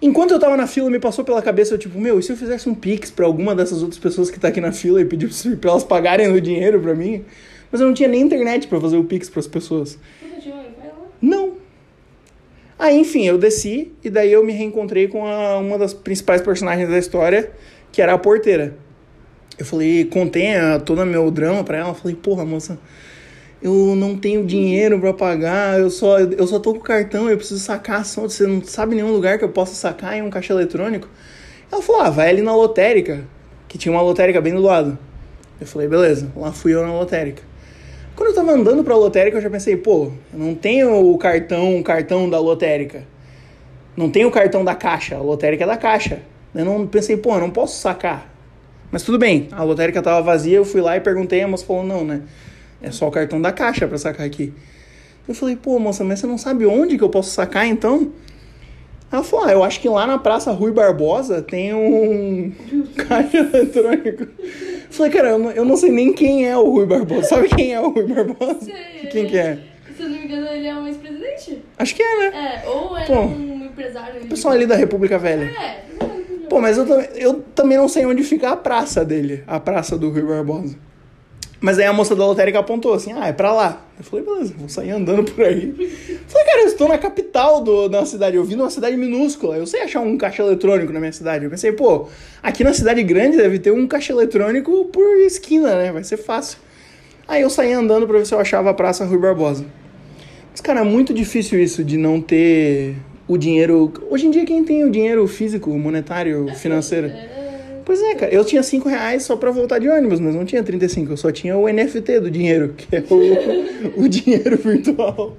Enquanto 0.00 0.32
eu 0.32 0.38
tava 0.38 0.56
na 0.56 0.66
fila, 0.66 0.90
me 0.90 0.98
passou 0.98 1.24
pela 1.24 1.42
cabeça, 1.42 1.74
eu 1.74 1.78
tipo, 1.78 1.98
meu, 1.98 2.20
e 2.20 2.22
se 2.22 2.30
eu 2.30 2.36
fizesse 2.36 2.68
um 2.68 2.74
pix 2.74 3.10
pra 3.10 3.26
alguma 3.26 3.54
dessas 3.54 3.82
outras 3.82 3.98
pessoas 3.98 4.30
que 4.30 4.38
tá 4.38 4.48
aqui 4.48 4.60
na 4.60 4.70
fila 4.70 5.00
e 5.00 5.04
pedisse 5.04 5.56
pra 5.56 5.70
elas 5.70 5.82
pagarem 5.82 6.28
o 6.32 6.40
dinheiro 6.40 6.80
pra 6.80 6.94
mim? 6.94 7.24
Mas 7.70 7.80
eu 7.80 7.86
não 7.86 7.94
tinha 7.94 8.08
nem 8.08 8.22
internet 8.22 8.66
para 8.66 8.80
fazer 8.80 8.96
o 8.96 9.04
Pix 9.04 9.28
para 9.28 9.40
as 9.40 9.46
pessoas. 9.46 9.98
Aí, 12.78 13.00
enfim, 13.00 13.26
eu 13.26 13.36
desci 13.36 13.92
e 14.04 14.08
daí 14.08 14.32
eu 14.32 14.44
me 14.44 14.52
reencontrei 14.52 15.08
com 15.08 15.26
a, 15.26 15.58
uma 15.58 15.76
das 15.76 15.92
principais 15.92 16.40
personagens 16.40 16.88
da 16.88 16.96
história, 16.96 17.50
que 17.90 18.00
era 18.00 18.12
a 18.12 18.18
porteira. 18.18 18.76
Eu 19.58 19.66
falei, 19.66 20.04
contei 20.04 20.54
a, 20.54 20.78
todo 20.78 21.02
o 21.02 21.06
meu 21.06 21.28
drama 21.30 21.64
para 21.64 21.78
ela. 21.78 21.92
Falei, 21.92 22.14
porra, 22.14 22.44
moça, 22.44 22.78
eu 23.60 23.96
não 23.96 24.16
tenho 24.16 24.46
dinheiro 24.46 25.00
para 25.00 25.12
pagar, 25.12 25.80
eu 25.80 25.90
só, 25.90 26.20
eu 26.20 26.46
só 26.46 26.60
tô 26.60 26.74
com 26.74 26.80
cartão, 26.80 27.28
eu 27.28 27.36
preciso 27.36 27.60
sacar. 27.60 28.04
Só, 28.06 28.22
você 28.22 28.46
não 28.46 28.62
sabe 28.62 28.94
nenhum 28.94 29.10
lugar 29.10 29.38
que 29.38 29.44
eu 29.44 29.48
possa 29.48 29.74
sacar 29.74 30.16
em 30.16 30.22
um 30.22 30.30
caixa 30.30 30.52
eletrônico? 30.52 31.08
Ela 31.70 31.82
falou, 31.82 32.02
ah, 32.02 32.10
vai 32.10 32.28
ali 32.28 32.42
na 32.42 32.54
lotérica, 32.54 33.24
que 33.66 33.76
tinha 33.76 33.90
uma 33.90 34.00
lotérica 34.00 34.40
bem 34.40 34.54
do 34.54 34.62
lado. 34.62 34.96
Eu 35.60 35.66
falei, 35.66 35.88
beleza, 35.88 36.30
lá 36.36 36.52
fui 36.52 36.72
eu 36.72 36.82
na 36.82 36.92
lotérica. 36.92 37.42
Quando 38.18 38.30
eu 38.30 38.34
tava 38.34 38.50
andando 38.50 38.82
pra 38.82 38.96
lotérica, 38.96 39.36
eu 39.36 39.40
já 39.40 39.48
pensei, 39.48 39.76
pô, 39.76 40.10
eu 40.32 40.38
não 40.40 40.52
tenho 40.52 41.08
o 41.08 41.16
cartão, 41.16 41.78
o 41.78 41.84
cartão 41.84 42.28
da 42.28 42.40
lotérica. 42.40 43.04
Não 43.96 44.10
tenho 44.10 44.26
o 44.26 44.30
cartão 44.32 44.64
da 44.64 44.74
caixa, 44.74 45.14
a 45.14 45.20
lotérica 45.20 45.62
é 45.62 45.66
da 45.68 45.76
caixa. 45.76 46.18
Eu 46.52 46.64
não 46.64 46.84
pensei, 46.84 47.16
pô, 47.16 47.34
eu 47.34 47.38
não 47.38 47.50
posso 47.50 47.80
sacar. 47.80 48.28
Mas 48.90 49.04
tudo 49.04 49.20
bem, 49.20 49.46
a 49.52 49.62
lotérica 49.62 50.02
tava 50.02 50.20
vazia, 50.20 50.56
eu 50.56 50.64
fui 50.64 50.80
lá 50.80 50.96
e 50.96 51.00
perguntei, 51.00 51.42
a 51.42 51.46
moça 51.46 51.64
falou, 51.64 51.84
não, 51.84 52.04
né? 52.04 52.22
É 52.82 52.90
só 52.90 53.06
o 53.06 53.10
cartão 53.12 53.40
da 53.40 53.52
caixa 53.52 53.86
para 53.86 53.96
sacar 53.96 54.26
aqui. 54.26 54.52
Eu 55.28 55.32
falei, 55.32 55.54
pô, 55.54 55.78
moça, 55.78 56.02
mas 56.02 56.18
você 56.18 56.26
não 56.26 56.38
sabe 56.38 56.66
onde 56.66 56.98
que 56.98 57.04
eu 57.04 57.08
posso 57.08 57.30
sacar 57.30 57.68
então? 57.68 58.10
Ela 59.12 59.22
falou, 59.22 59.46
ah, 59.46 59.52
eu 59.52 59.62
acho 59.62 59.78
que 59.78 59.88
lá 59.88 60.08
na 60.08 60.18
Praça 60.18 60.50
Rui 60.50 60.72
Barbosa 60.72 61.40
tem 61.40 61.72
um 61.72 62.52
caixa 63.08 63.38
eletrônico. 63.38 64.26
Eu 64.88 64.92
falei, 64.92 65.12
cara, 65.12 65.28
eu 65.30 65.64
não, 65.64 65.76
sei 65.76 65.90
nem 65.90 66.12
quem 66.12 66.48
é 66.48 66.56
o 66.56 66.70
Rui 66.70 66.86
Barbosa. 66.86 67.22
Sabe 67.24 67.48
quem 67.48 67.74
é 67.74 67.80
o 67.80 67.90
Rui 67.90 68.06
Barbosa? 68.06 68.60
Sei, 68.62 69.08
quem 69.10 69.26
que 69.26 69.36
é? 69.36 69.58
Se 69.96 70.02
eu 70.02 70.08
não 70.08 70.18
me 70.18 70.24
engano, 70.24 70.46
ele 70.48 70.66
é 70.66 70.74
um 70.74 70.86
ex-presidente. 70.86 71.62
Acho 71.78 71.94
que 71.94 72.02
é, 72.02 72.30
né? 72.30 72.62
É, 72.64 72.68
ou 72.68 72.96
é 72.96 73.10
um 73.10 73.64
empresário. 73.64 74.22
O 74.22 74.26
pessoal 74.26 74.54
ali 74.54 74.66
da 74.66 74.76
República 74.76 75.18
Velha. 75.18 75.44
É. 75.44 75.84
Pô, 76.48 76.60
mas 76.60 76.78
eu, 76.78 76.86
eu 77.14 77.34
também 77.54 77.76
não 77.76 77.88
sei 77.88 78.06
onde 78.06 78.22
fica 78.22 78.50
a 78.50 78.56
praça 78.56 79.04
dele, 79.04 79.44
a 79.46 79.60
praça 79.60 79.98
do 79.98 80.10
Rui 80.10 80.22
Barbosa. 80.22 80.76
Mas 81.60 81.78
aí 81.78 81.86
a 81.86 81.92
moça 81.92 82.14
da 82.14 82.24
lotérica 82.24 82.60
apontou 82.60 82.94
assim, 82.94 83.12
ah, 83.12 83.26
é 83.26 83.32
pra 83.32 83.52
lá. 83.52 83.84
Eu 83.98 84.04
falei, 84.04 84.24
beleza, 84.24 84.54
vou 84.56 84.68
sair 84.68 84.90
andando 84.90 85.24
por 85.24 85.44
aí. 85.44 85.72
falei, 86.28 86.46
cara, 86.46 86.60
eu 86.62 86.66
estou 86.66 86.88
na 86.88 86.96
capital 86.98 87.60
do, 87.60 87.88
da 87.88 88.06
cidade, 88.06 88.36
eu 88.36 88.44
vim 88.44 88.54
numa 88.54 88.70
cidade 88.70 88.96
minúscula, 88.96 89.56
eu 89.56 89.66
sei 89.66 89.82
achar 89.82 90.00
um 90.00 90.16
caixa 90.16 90.42
eletrônico 90.42 90.92
na 90.92 91.00
minha 91.00 91.12
cidade. 91.12 91.44
Eu 91.44 91.50
pensei, 91.50 91.72
pô, 91.72 92.06
aqui 92.40 92.62
na 92.62 92.72
cidade 92.72 93.02
grande 93.02 93.36
deve 93.36 93.58
ter 93.58 93.72
um 93.72 93.88
caixa 93.88 94.12
eletrônico 94.12 94.84
por 94.86 95.18
esquina, 95.20 95.74
né? 95.74 95.90
Vai 95.90 96.04
ser 96.04 96.16
fácil. 96.16 96.58
Aí 97.26 97.42
eu 97.42 97.50
saí 97.50 97.72
andando 97.72 98.06
pra 98.06 98.18
ver 98.18 98.26
se 98.26 98.34
eu 98.34 98.38
achava 98.38 98.70
a 98.70 98.74
Praça 98.74 99.04
Rui 99.04 99.18
Barbosa. 99.18 99.66
Mas, 100.52 100.60
cara, 100.60 100.80
é 100.80 100.84
muito 100.84 101.12
difícil 101.12 101.60
isso 101.60 101.82
de 101.82 101.96
não 101.96 102.20
ter 102.20 102.94
o 103.26 103.36
dinheiro. 103.36 103.92
Hoje 104.08 104.26
em 104.26 104.30
dia, 104.30 104.46
quem 104.46 104.64
tem 104.64 104.84
o 104.84 104.90
dinheiro 104.90 105.26
físico, 105.26 105.70
monetário, 105.76 106.46
financeiro? 106.54 107.12
Pois 107.88 108.02
é, 108.02 108.14
cara. 108.16 108.30
Eu 108.30 108.44
tinha 108.44 108.62
5 108.62 108.86
reais 108.86 109.22
só 109.22 109.34
pra 109.34 109.50
voltar 109.50 109.78
de 109.78 109.88
ônibus, 109.88 110.20
mas 110.20 110.34
não 110.34 110.44
tinha 110.44 110.62
35. 110.62 111.10
Eu 111.10 111.16
só 111.16 111.32
tinha 111.32 111.56
o 111.56 111.66
NFT 111.66 112.20
do 112.20 112.30
dinheiro, 112.30 112.74
que 112.76 112.94
é 112.94 113.02
o, 113.08 114.04
o 114.04 114.06
dinheiro 114.06 114.58
virtual. 114.58 115.34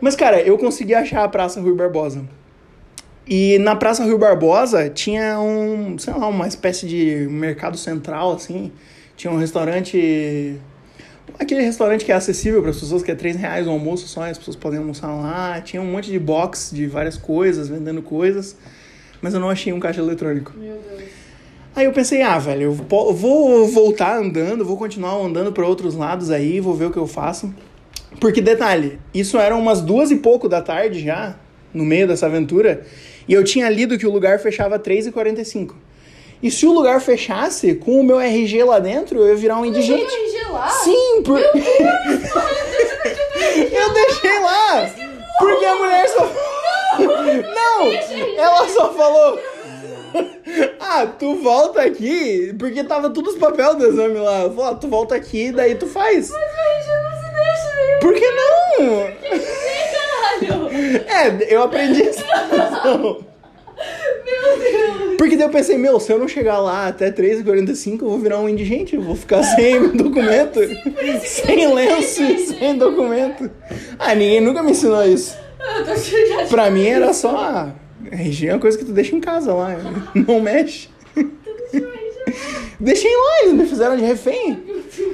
Mas, 0.00 0.16
cara, 0.16 0.40
eu 0.40 0.58
consegui 0.58 0.92
achar 0.92 1.22
a 1.22 1.28
Praça 1.28 1.60
Rui 1.60 1.72
Barbosa. 1.72 2.24
E 3.28 3.60
na 3.60 3.76
Praça 3.76 4.02
Rui 4.02 4.18
Barbosa 4.18 4.90
tinha 4.90 5.38
um, 5.38 5.96
sei 5.96 6.14
lá, 6.14 6.26
uma 6.26 6.48
espécie 6.48 6.84
de 6.84 7.28
mercado 7.30 7.78
central, 7.78 8.32
assim. 8.32 8.72
Tinha 9.16 9.32
um 9.32 9.38
restaurante. 9.38 10.60
Aquele 11.38 11.62
restaurante 11.62 12.04
que 12.04 12.10
é 12.10 12.16
acessível 12.16 12.60
para 12.60 12.72
as 12.72 12.80
pessoas, 12.80 13.04
que 13.04 13.10
é 13.12 13.14
3 13.14 13.36
reais 13.36 13.68
o 13.68 13.70
almoço 13.70 14.08
só, 14.08 14.24
as 14.24 14.36
pessoas 14.36 14.56
podem 14.56 14.80
almoçar 14.80 15.14
lá. 15.14 15.60
Tinha 15.60 15.80
um 15.80 15.92
monte 15.92 16.10
de 16.10 16.18
box 16.18 16.72
de 16.74 16.88
várias 16.88 17.16
coisas, 17.16 17.68
vendendo 17.68 18.02
coisas. 18.02 18.56
mas 19.22 19.32
eu 19.32 19.38
não 19.38 19.48
achei 19.48 19.72
um 19.72 19.78
caixa 19.78 20.00
eletrônico. 20.00 20.52
Meu 20.58 20.74
Deus. 20.74 21.15
Aí 21.76 21.84
eu 21.84 21.92
pensei, 21.92 22.22
ah, 22.22 22.38
velho, 22.38 22.62
eu 22.62 22.72
vou 23.12 23.68
voltar 23.68 24.16
andando, 24.16 24.64
vou 24.64 24.78
continuar 24.78 25.12
andando 25.12 25.52
para 25.52 25.66
outros 25.66 25.94
lados 25.94 26.30
aí, 26.30 26.58
vou 26.58 26.72
ver 26.72 26.86
o 26.86 26.90
que 26.90 26.96
eu 26.96 27.06
faço. 27.06 27.54
Porque, 28.18 28.40
detalhe, 28.40 28.98
isso 29.12 29.36
eram 29.36 29.60
umas 29.60 29.82
duas 29.82 30.10
e 30.10 30.16
pouco 30.16 30.48
da 30.48 30.62
tarde 30.62 31.00
já, 31.00 31.36
no 31.74 31.84
meio 31.84 32.08
dessa 32.08 32.24
aventura, 32.24 32.86
e 33.28 33.34
eu 33.34 33.44
tinha 33.44 33.68
lido 33.68 33.98
que 33.98 34.06
o 34.06 34.10
lugar 34.10 34.38
fechava 34.38 34.78
3h45. 34.78 35.74
E 36.42 36.50
se 36.50 36.64
o 36.64 36.72
lugar 36.72 36.98
fechasse, 36.98 37.74
com 37.74 38.00
o 38.00 38.04
meu 38.04 38.18
RG 38.18 38.64
lá 38.64 38.78
dentro, 38.78 39.18
eu 39.18 39.28
ia 39.28 39.36
virar 39.36 39.58
um 39.58 39.66
indigente. 39.66 40.02
Você 40.02 40.38
RG 40.38 40.50
lá? 40.50 40.68
Sim, 40.70 41.22
por... 41.22 41.38
eu 41.44 41.52
deixei 43.92 44.38
lá, 44.40 44.90
porque 45.38 45.64
a 45.66 45.76
mulher 45.76 46.08
só... 46.08 46.32
Não, 47.54 47.92
ela 48.42 48.66
só 48.66 48.94
falou... 48.94 49.38
Ah, 50.88 51.06
tu 51.06 51.34
volta 51.42 51.82
aqui, 51.82 52.54
porque 52.58 52.84
tava 52.84 53.10
todos 53.10 53.34
os 53.34 53.40
papéis 53.40 53.74
do 53.74 53.86
exame 53.86 54.18
lá. 54.18 54.38
Ela 54.38 54.50
falou, 54.50 54.64
ah, 54.64 54.74
tu 54.74 54.88
volta 54.88 55.14
aqui, 55.14 55.50
daí 55.50 55.74
tu 55.74 55.86
faz. 55.86 56.30
Mas 56.30 56.38
o 56.38 56.44
RG 56.78 56.88
não 57.02 57.10
se 57.20 57.34
deixa? 57.34 57.98
Por 58.00 58.14
que 58.14 58.30
não? 58.30 59.10
Caralho! 60.40 60.70
É, 61.08 61.54
eu 61.54 61.62
aprendi 61.64 62.02
essa 62.02 62.22
lição. 62.22 63.24
Meu 64.24 64.58
Deus! 64.58 65.16
Porque 65.18 65.36
daí 65.36 65.46
eu 65.46 65.50
pensei, 65.50 65.76
meu, 65.76 65.98
se 65.98 66.12
eu 66.12 66.18
não 66.18 66.28
chegar 66.28 66.58
lá 66.58 66.88
até 66.88 67.10
3h45, 67.10 68.02
eu 68.02 68.08
vou 68.08 68.18
virar 68.18 68.38
um 68.38 68.48
indigente, 68.48 68.94
eu 68.94 69.02
vou 69.02 69.16
ficar 69.16 69.42
sem 69.42 69.88
documento, 69.96 70.60
sem 71.24 71.74
lenço 71.74 72.22
sem 72.38 72.76
documento. 72.78 73.50
Ah, 73.98 74.14
ninguém 74.14 74.40
nunca 74.40 74.62
me 74.62 74.70
ensinou 74.70 75.04
isso. 75.04 75.36
Eu 75.58 75.84
tô. 75.84 76.48
Pra 76.48 76.70
mim 76.70 76.86
era 76.86 77.12
só, 77.12 77.72
RG 78.10 78.48
é 78.48 78.52
uma 78.54 78.60
coisa 78.60 78.76
que 78.78 78.84
tu 78.84 78.92
deixa 78.92 79.14
em 79.14 79.20
casa 79.20 79.52
lá, 79.52 79.76
não 80.14 80.40
mexe. 80.40 80.88
Deixei 82.78 83.10
lá, 83.10 83.42
eles 83.42 83.54
me 83.54 83.66
fizeram 83.66 83.96
de 83.96 84.02
refém. 84.02 84.62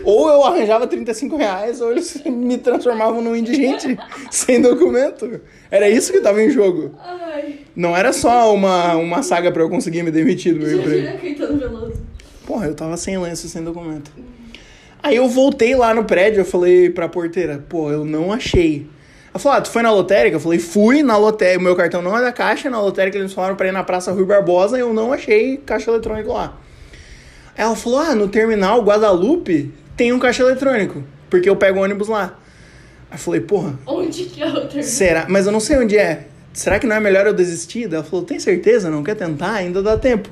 Ou 0.04 0.28
eu 0.28 0.42
arranjava 0.44 0.86
35 0.86 1.36
reais, 1.36 1.80
ou 1.80 1.92
eles 1.92 2.20
me 2.24 2.58
transformavam 2.58 3.22
num 3.22 3.36
indigente 3.36 3.96
sem 4.30 4.60
documento. 4.60 5.40
Era 5.70 5.88
isso 5.88 6.12
que 6.12 6.20
tava 6.20 6.42
em 6.42 6.50
jogo. 6.50 6.92
Ai. 6.98 7.60
Não 7.76 7.96
era 7.96 8.12
só 8.12 8.52
uma, 8.52 8.96
uma 8.96 9.22
saga 9.22 9.52
pra 9.52 9.62
eu 9.62 9.70
conseguir 9.70 10.02
me 10.02 10.10
demitir 10.10 10.54
do 10.54 10.60
meu 10.66 10.78
emprego. 10.78 11.58
Veloso. 11.58 12.02
Porra, 12.46 12.66
eu 12.66 12.74
tava 12.74 12.96
sem 12.96 13.16
lenço, 13.18 13.48
sem 13.48 13.62
documento. 13.62 14.10
Aí 15.02 15.16
eu 15.16 15.28
voltei 15.28 15.74
lá 15.74 15.94
no 15.94 16.04
prédio, 16.04 16.40
eu 16.40 16.44
falei 16.44 16.90
pra 16.90 17.08
porteira, 17.08 17.64
pô, 17.68 17.90
eu 17.90 18.04
não 18.04 18.32
achei. 18.32 18.86
Ela 19.34 19.40
falou, 19.40 19.58
ah, 19.58 19.60
tu 19.62 19.70
foi 19.70 19.82
na 19.82 19.90
lotérica? 19.90 20.36
Eu 20.36 20.40
falei, 20.40 20.58
fui 20.58 21.02
na 21.02 21.16
lotérica, 21.16 21.58
o 21.58 21.62
meu 21.62 21.74
cartão 21.74 22.02
não 22.02 22.16
é 22.16 22.20
da 22.20 22.30
caixa, 22.30 22.68
na 22.68 22.80
lotérica 22.80 23.16
eles 23.16 23.32
falaram 23.32 23.56
pra 23.56 23.66
ir 23.66 23.72
na 23.72 23.82
Praça 23.82 24.12
Rui 24.12 24.26
Barbosa 24.26 24.76
e 24.76 24.80
eu 24.80 24.92
não 24.92 25.12
achei 25.12 25.56
caixa 25.56 25.90
eletrônico 25.90 26.32
lá. 26.32 26.58
Aí 27.56 27.64
ela 27.64 27.74
falou, 27.74 27.98
ah, 27.98 28.14
no 28.14 28.28
terminal 28.28 28.82
Guadalupe 28.82 29.72
tem 29.96 30.12
um 30.12 30.18
caixa 30.18 30.42
eletrônico, 30.42 31.02
porque 31.30 31.48
eu 31.48 31.56
pego 31.56 31.80
ônibus 31.80 32.08
lá. 32.08 32.36
Aí 33.10 33.14
eu 33.14 33.18
falei, 33.18 33.40
porra, 33.40 33.78
Onde 33.86 34.24
que 34.24 34.42
é 34.42 34.48
o 34.48 34.52
terminal? 34.60 34.82
será? 34.82 35.26
Mas 35.28 35.46
eu 35.46 35.52
não 35.52 35.60
sei 35.60 35.78
onde 35.78 35.96
é. 35.96 36.26
Será 36.52 36.78
que 36.78 36.86
não 36.86 36.96
é 36.96 37.00
melhor 37.00 37.26
eu 37.26 37.32
desistir? 37.32 37.92
Ela 37.92 38.04
falou, 38.04 38.26
tem 38.26 38.38
certeza? 38.38 38.90
Não 38.90 39.02
quer 39.02 39.14
tentar? 39.16 39.54
Ainda 39.54 39.82
dá 39.82 39.96
tempo. 39.96 40.28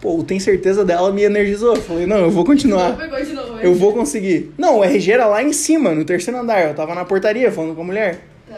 Pô, 0.00 0.22
tem 0.22 0.38
certeza 0.38 0.84
dela 0.84 1.12
me 1.12 1.22
energizou. 1.22 1.74
Eu 1.74 1.82
falei, 1.82 2.06
não, 2.06 2.18
eu 2.18 2.30
vou 2.30 2.44
continuar. 2.44 2.90
Novo. 2.96 3.58
Eu 3.60 3.74
vou 3.74 3.92
conseguir. 3.92 4.52
Não, 4.56 4.78
o 4.78 4.84
RG 4.84 5.12
era 5.12 5.26
lá 5.26 5.42
em 5.42 5.52
cima, 5.52 5.90
no 5.92 6.04
terceiro 6.04 6.38
andar. 6.38 6.68
Eu 6.68 6.74
tava 6.74 6.94
na 6.94 7.04
portaria 7.04 7.50
falando 7.50 7.74
com 7.74 7.80
a 7.80 7.84
mulher. 7.84 8.20
Tá. 8.48 8.56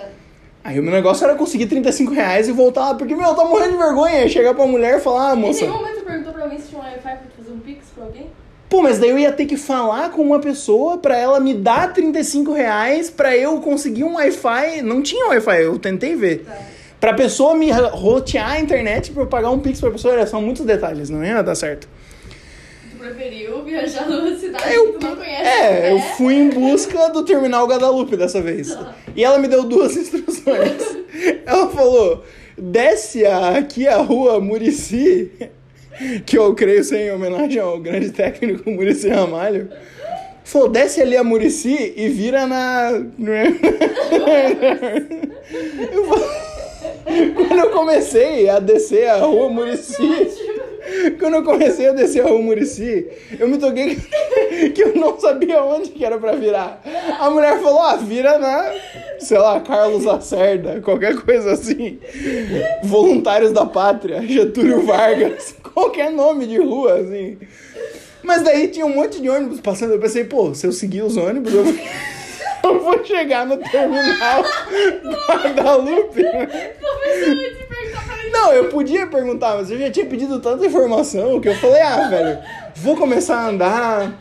Aí 0.62 0.78
o 0.78 0.82
meu 0.82 0.92
negócio 0.92 1.24
era 1.24 1.34
conseguir 1.34 1.66
35 1.66 2.12
reais 2.12 2.46
e 2.48 2.52
voltar 2.52 2.80
lá. 2.90 2.94
Porque, 2.94 3.14
meu, 3.14 3.26
eu 3.26 3.34
tava 3.34 3.48
morrendo 3.48 3.72
de 3.72 3.78
vergonha. 3.78 4.28
Chegar 4.28 4.52
pra 4.54 4.66
mulher 4.66 4.98
e 4.98 5.00
falar, 5.00 5.30
ah, 5.32 5.34
Em 5.34 5.38
moça. 5.40 5.62
nenhum 5.62 5.78
momento 5.78 6.04
perguntou 6.04 6.32
pra 6.34 6.42
alguém 6.42 6.58
se 6.58 6.68
tinha 6.68 6.80
um 6.80 6.84
Wi-Fi 6.84 7.00
pra 7.02 7.18
fazer 7.38 7.50
um 7.52 7.58
pix 7.60 7.86
pra 7.94 8.04
alguém? 8.04 8.26
Pô, 8.68 8.82
mas 8.82 8.98
daí 8.98 9.10
eu 9.10 9.18
ia 9.18 9.32
ter 9.32 9.46
que 9.46 9.56
falar 9.56 10.10
com 10.10 10.22
uma 10.22 10.38
pessoa 10.38 10.98
pra 10.98 11.16
ela 11.16 11.40
me 11.40 11.54
dar 11.54 11.92
35 11.92 12.52
reais 12.52 13.08
pra 13.10 13.36
eu 13.36 13.58
conseguir 13.60 14.04
um 14.04 14.14
Wi-Fi. 14.16 14.82
Não 14.82 15.02
tinha 15.02 15.26
Wi-Fi, 15.28 15.62
eu 15.62 15.78
tentei 15.78 16.14
ver. 16.14 16.44
Tá. 16.44 16.56
Pra 17.00 17.14
pessoa 17.14 17.54
me 17.54 17.70
rotear 17.70 18.50
a 18.52 18.60
internet 18.60 19.10
pra 19.12 19.22
eu 19.22 19.26
pagar 19.26 19.50
um 19.50 19.58
pix 19.58 19.80
pra 19.80 19.90
pessoa, 19.90 20.26
são 20.26 20.42
muitos 20.42 20.66
detalhes, 20.66 21.08
não 21.08 21.24
ia 21.24 21.42
dar 21.42 21.54
certo. 21.54 21.88
Tu 22.90 22.96
preferiu 22.98 23.64
viajar 23.64 24.06
numa 24.06 24.36
cidade 24.36 24.74
Eu, 24.74 24.92
que 24.92 24.98
tu 24.98 25.06
não 25.06 25.16
conhece? 25.16 25.42
é, 25.42 25.90
eu 25.92 25.96
né? 25.96 26.14
fui 26.18 26.34
em 26.34 26.50
busca 26.50 27.08
do 27.08 27.24
terminal 27.24 27.66
Guadalupe 27.66 28.16
dessa 28.18 28.42
vez. 28.42 28.76
E 29.16 29.24
ela 29.24 29.38
me 29.38 29.48
deu 29.48 29.64
duas 29.64 29.96
instruções. 29.96 30.96
Ela 31.46 31.68
falou: 31.70 32.22
desce 32.58 33.24
a- 33.24 33.56
aqui 33.56 33.88
a 33.88 33.96
rua 33.96 34.38
Murici, 34.38 35.30
que 36.26 36.36
eu 36.36 36.54
creio 36.54 36.84
ser 36.84 36.98
em 37.06 37.12
homenagem 37.12 37.60
ao 37.60 37.80
grande 37.80 38.10
técnico 38.10 38.70
Murici 38.70 39.08
Ramalho. 39.08 39.70
Falou, 40.44 40.68
desce 40.68 41.00
ali 41.00 41.16
a 41.16 41.24
Murici 41.24 41.94
e 41.96 42.08
vira 42.08 42.46
na. 42.46 42.90
Eu 45.92 46.04
falei- 46.06 46.49
Quando 47.34 47.60
eu 47.60 47.70
comecei 47.70 48.48
a 48.48 48.58
descer 48.58 49.08
a 49.08 49.18
rua 49.18 49.48
Murici. 49.48 49.96
Quando 51.18 51.34
eu 51.34 51.44
comecei 51.44 51.88
a 51.88 51.92
descer 51.92 52.24
a 52.24 52.28
rua 52.28 52.40
Murici, 52.40 53.06
eu 53.38 53.48
me 53.48 53.58
toquei 53.58 53.96
que, 53.96 54.70
que 54.70 54.82
eu 54.82 54.96
não 54.96 55.18
sabia 55.18 55.62
onde 55.62 55.90
que 55.90 56.04
era 56.04 56.18
pra 56.18 56.32
virar. 56.32 56.82
A 57.18 57.30
mulher 57.30 57.60
falou, 57.60 57.80
ah, 57.80 57.96
vira 57.96 58.38
na, 58.38 58.72
sei 59.18 59.38
lá, 59.38 59.60
Carlos 59.60 60.04
Lacerda, 60.04 60.80
qualquer 60.80 61.16
coisa 61.20 61.52
assim. 61.52 61.98
Voluntários 62.82 63.52
da 63.52 63.66
Pátria, 63.66 64.22
Getúlio 64.22 64.82
Vargas, 64.82 65.54
qualquer 65.74 66.10
nome 66.10 66.46
de 66.46 66.58
rua, 66.58 66.94
assim. 66.94 67.38
Mas 68.22 68.42
daí 68.42 68.68
tinha 68.68 68.84
um 68.84 68.94
monte 68.94 69.20
de 69.20 69.28
ônibus 69.28 69.60
passando, 69.60 69.94
eu 69.94 69.98
pensei, 69.98 70.24
pô, 70.24 70.54
se 70.54 70.66
eu 70.66 70.72
seguir 70.72 71.02
os 71.02 71.16
ônibus, 71.16 71.54
eu, 71.54 71.64
eu 72.64 72.80
vou 72.80 73.04
chegar 73.04 73.46
no 73.46 73.56
terminal 73.58 74.42
Guadalupe. 75.28 76.22
Começou 76.22 77.32
a 77.32 77.34
te 77.34 77.66
perguntar 77.68 78.04
pra 78.06 78.18
ele. 78.22 78.30
Não, 78.30 78.52
eu 78.52 78.68
podia 78.68 79.06
perguntar, 79.06 79.56
mas 79.56 79.70
eu 79.70 79.78
já 79.78 79.90
tinha 79.90 80.06
pedido 80.06 80.40
tanta 80.40 80.64
informação 80.66 81.40
que 81.40 81.48
eu 81.48 81.54
falei, 81.56 81.80
ah, 81.82 82.08
velho, 82.08 82.38
vou 82.76 82.96
começar 82.96 83.36
a 83.36 83.48
andar. 83.48 84.12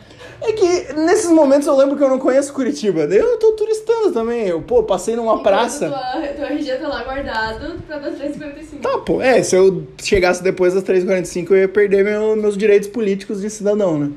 É 0.41 0.53
que 0.53 0.93
nesses 0.93 1.29
momentos 1.31 1.67
eu 1.67 1.75
lembro 1.75 1.97
que 1.97 2.03
eu 2.03 2.07
não 2.09 2.17
conheço 2.17 2.53
Curitiba. 2.53 3.01
Eu 3.01 3.35
tô 3.37 3.51
turistando 3.53 4.13
também. 4.13 4.47
Eu, 4.47 4.61
pô, 4.61 4.83
passei 4.83 5.13
numa 5.13 5.43
praça. 5.43 5.89
Tua, 5.89 6.27
teu 6.27 6.45
RG 6.45 6.75
tá 6.77 6.87
lá 6.87 7.03
guardado 7.03 7.75
pra 7.85 7.97
das 7.97 8.13
3h45. 8.17 8.79
Tá, 8.81 8.97
pô, 8.99 9.21
é, 9.21 9.43
se 9.43 9.57
eu 9.57 9.85
chegasse 10.01 10.41
depois 10.41 10.73
das 10.73 10.83
3h45 10.83 11.51
eu 11.51 11.57
ia 11.57 11.67
perder 11.67 12.05
meu- 12.05 12.37
meus 12.37 12.55
direitos 12.57 12.87
políticos 12.87 13.41
de 13.41 13.49
cidadão, 13.49 13.99
né? 13.99 14.11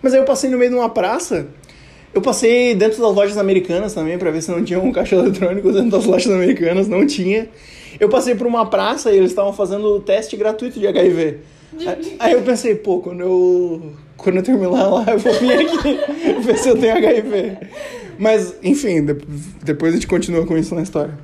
Mas 0.00 0.14
aí 0.14 0.20
eu 0.20 0.24
passei 0.24 0.48
no 0.48 0.56
meio 0.58 0.70
de 0.70 0.76
uma 0.76 0.90
praça. 0.90 1.48
Eu 2.14 2.22
passei 2.22 2.74
dentro 2.74 3.02
das 3.02 3.14
lojas 3.14 3.36
americanas 3.36 3.92
também 3.92 4.16
pra 4.16 4.30
ver 4.30 4.40
se 4.42 4.50
não 4.50 4.62
tinha 4.64 4.78
um 4.78 4.92
caixa 4.92 5.16
eletrônico 5.16 5.72
dentro 5.72 5.90
das 5.90 6.04
lojas 6.04 6.32
americanas, 6.32 6.86
não 6.88 7.04
tinha. 7.06 7.48
Eu 7.98 8.08
passei 8.08 8.34
por 8.34 8.46
uma 8.46 8.66
praça 8.66 9.12
e 9.12 9.16
eles 9.16 9.30
estavam 9.30 9.52
fazendo 9.52 9.98
teste 10.00 10.36
gratuito 10.36 10.78
de 10.78 10.86
HIV. 10.86 11.38
Aí- 12.20 12.32
eu 12.32 12.42
pensei, 12.42 12.74
pô, 12.76 12.98
quando 13.00 13.20
eu 13.20 13.82
quando 14.16 14.36
eu 14.36 14.42
terminar 14.44 14.88
lá, 14.88 15.04
eu 15.10 15.18
vou 15.18 15.32
vir 15.34 15.52
aqui 15.52 15.98
ver 16.42 16.56
se 16.56 16.68
eu 16.68 16.78
tenho 16.78 16.96
HIV. 16.96 17.56
Mas, 18.16 18.54
enfim, 18.62 19.04
de- 19.04 19.16
depois 19.64 19.92
a 19.92 19.96
gente 19.96 20.06
continua 20.06 20.46
com 20.46 20.56
isso 20.56 20.72
na 20.74 20.82
história. 20.82 21.18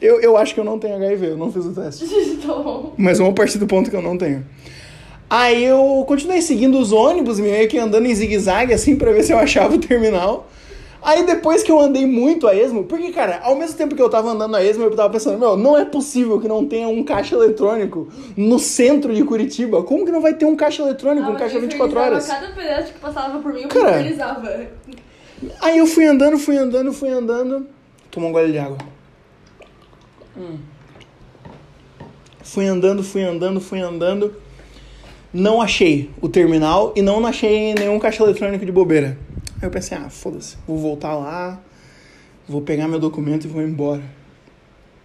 Eu, 0.00 0.20
eu 0.20 0.36
acho 0.36 0.52
que 0.52 0.60
eu 0.60 0.64
não 0.64 0.78
tenho 0.80 0.96
HIV, 0.96 1.26
eu 1.28 1.36
não 1.36 1.52
fiz 1.52 1.64
o 1.64 1.72
teste. 1.72 2.04
tá. 2.44 2.80
Mas 2.96 3.18
vamos 3.18 3.34
partir 3.34 3.58
do 3.58 3.66
ponto 3.68 3.88
que 3.88 3.94
eu 3.96 4.02
não 4.02 4.18
tenho. 4.18 4.44
Aí 5.30 5.64
eu 5.64 6.04
continuei 6.06 6.40
seguindo 6.40 6.78
os 6.78 6.90
ônibus, 6.90 7.38
meio 7.38 7.68
que 7.68 7.78
andando 7.78 8.06
em 8.06 8.14
zigue-zague, 8.14 8.72
assim, 8.72 8.96
pra 8.96 9.12
ver 9.12 9.22
se 9.22 9.32
eu 9.32 9.38
achava 9.38 9.74
o 9.74 9.78
terminal. 9.78 10.48
Aí 11.02 11.24
depois 11.24 11.62
que 11.62 11.70
eu 11.70 11.78
andei 11.78 12.06
muito 12.06 12.48
a 12.48 12.54
esmo, 12.56 12.84
porque, 12.84 13.12
cara, 13.12 13.40
ao 13.42 13.54
mesmo 13.54 13.76
tempo 13.76 13.94
que 13.94 14.02
eu 14.02 14.10
tava 14.10 14.30
andando 14.30 14.56
a 14.56 14.64
esmo, 14.64 14.84
eu 14.84 14.96
tava 14.96 15.10
pensando, 15.10 15.38
meu, 15.38 15.56
não 15.56 15.78
é 15.78 15.84
possível 15.84 16.40
que 16.40 16.48
não 16.48 16.66
tenha 16.66 16.88
um 16.88 17.04
caixa 17.04 17.36
eletrônico 17.36 18.08
no 18.36 18.58
centro 18.58 19.14
de 19.14 19.22
Curitiba. 19.22 19.82
Como 19.82 20.04
que 20.04 20.10
não 20.10 20.20
vai 20.20 20.34
ter 20.34 20.44
um 20.44 20.56
caixa 20.56 20.82
eletrônico, 20.82 21.30
um 21.30 21.34
Ah, 21.34 21.38
caixa 21.38 21.56
eu 21.56 21.60
24 21.60 22.00
horas? 22.00 22.26
Cada 22.26 22.48
pedaço 22.48 22.92
que 22.92 22.98
passava 22.98 23.38
por 23.38 23.52
mim, 23.52 23.62
eu 23.62 23.68
Cara. 23.68 24.02
Aí 25.60 25.78
eu 25.78 25.86
fui 25.86 26.04
andando, 26.04 26.36
fui 26.36 26.56
andando, 26.56 26.92
fui 26.92 27.10
andando. 27.10 27.66
Toma 28.10 28.26
um 28.26 28.32
gole 28.32 28.50
de 28.50 28.58
água. 28.58 28.78
Hum. 30.36 30.58
Fui 32.42 32.66
andando, 32.66 33.04
fui 33.04 33.22
andando, 33.22 33.60
fui 33.60 33.80
andando. 33.80 34.34
Não 35.32 35.60
achei 35.60 36.10
o 36.22 36.28
terminal 36.28 36.92
e 36.96 37.02
não 37.02 37.24
achei 37.26 37.74
nenhum 37.74 37.98
caixa 37.98 38.22
eletrônico 38.22 38.64
de 38.64 38.72
bobeira. 38.72 39.18
Aí 39.60 39.66
eu 39.66 39.70
pensei, 39.70 39.96
ah, 39.98 40.08
foda-se, 40.08 40.56
vou 40.66 40.78
voltar 40.78 41.14
lá, 41.16 41.60
vou 42.48 42.62
pegar 42.62 42.88
meu 42.88 42.98
documento 42.98 43.44
e 43.44 43.48
vou 43.48 43.62
embora. 43.62 44.02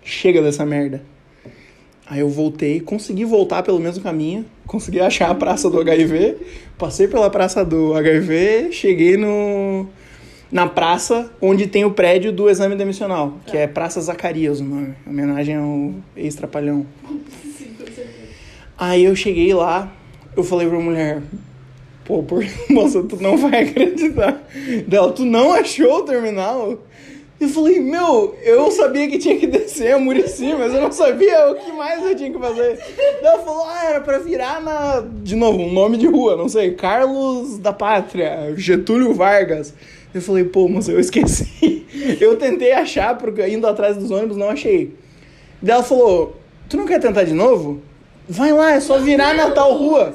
Chega 0.01 0.41
dessa 0.41 0.65
merda. 0.65 1.03
Aí 2.05 2.19
eu 2.19 2.29
voltei, 2.29 2.79
consegui 2.79 3.25
voltar 3.25 3.63
pelo 3.63 3.79
mesmo 3.79 4.03
caminho, 4.03 4.45
consegui 4.67 4.99
achar 4.99 5.29
a 5.29 5.35
praça 5.35 5.69
do 5.69 5.79
HIV, 5.79 6.37
passei 6.77 7.07
pela 7.07 7.29
praça 7.29 7.63
do 7.65 7.93
HIV, 7.93 8.71
cheguei 8.71 9.17
no 9.17 9.87
na 10.51 10.67
praça 10.67 11.31
onde 11.41 11.65
tem 11.65 11.83
o 11.83 11.89
prédio 11.89 12.31
do 12.31 12.47
exame 12.47 12.75
demissional, 12.75 13.39
que 13.47 13.57
é 13.57 13.65
Praça 13.65 13.99
Zacarias, 13.99 14.59
o 14.59 14.63
nome, 14.63 14.93
em 15.05 15.09
homenagem 15.09 15.55
ao 15.55 15.95
ex-trapalhão. 16.15 16.85
Aí 18.77 19.03
eu 19.03 19.15
cheguei 19.15 19.51
lá, 19.51 19.91
eu 20.35 20.43
falei 20.43 20.67
pra 20.67 20.79
mulher, 20.79 21.21
pô, 22.05 22.23
por... 22.23 22.43
moça, 22.69 23.03
tu 23.03 23.17
não 23.17 23.37
vai 23.37 23.63
acreditar. 23.63 24.43
Dela, 24.87 25.11
tu 25.11 25.25
não 25.25 25.53
achou 25.53 25.99
o 25.99 26.03
terminal? 26.03 26.77
Eu 27.39 27.49
falei, 27.49 27.79
meu, 27.79 28.35
eu 28.41 28.71
sabia 28.71 29.09
que 29.09 29.17
tinha 29.17 29.37
que 29.37 29.45
descer 29.45 29.93
a 29.93 29.99
Murici, 29.99 30.53
mas 30.57 30.73
eu 30.73 30.79
não 30.79 30.91
sabia 30.91 31.51
o 31.51 31.55
que 31.55 31.71
mais 31.73 32.01
eu 32.01 32.15
tinha 32.15 32.31
que 32.31 32.39
fazer. 32.39 32.79
Ela 33.21 33.39
falou, 33.39 33.65
ah, 33.67 33.85
era 33.85 34.01
pra 34.01 34.19
virar 34.19 34.61
na. 34.61 35.03
De 35.21 35.35
novo, 35.35 35.59
um 35.59 35.73
nome 35.73 35.97
de 35.97 36.07
rua, 36.07 36.37
não 36.37 36.47
sei, 36.47 36.73
Carlos 36.73 37.57
da 37.57 37.73
Pátria, 37.73 38.53
Getúlio 38.55 39.13
Vargas. 39.13 39.73
Eu 40.13 40.21
falei, 40.21 40.43
pô, 40.45 40.69
moça, 40.69 40.91
eu 40.91 40.99
esqueci. 40.99 41.85
Eu 42.19 42.35
tentei 42.37 42.71
achar, 42.71 43.17
porque 43.17 43.47
indo 43.47 43.65
atrás 43.65 43.95
dos 43.97 44.11
ônibus 44.11 44.37
não 44.37 44.49
achei. 44.49 44.93
Daí 45.61 45.75
ela 45.75 45.83
falou, 45.83 46.35
tu 46.67 46.75
não 46.75 46.85
quer 46.85 46.99
tentar 46.99 47.23
de 47.23 47.33
novo? 47.33 47.81
Vai 48.27 48.51
lá, 48.51 48.73
é 48.73 48.79
só 48.79 48.99
virar 48.99 49.33
na 49.33 49.51
tal 49.51 49.73
rua. 49.77 50.13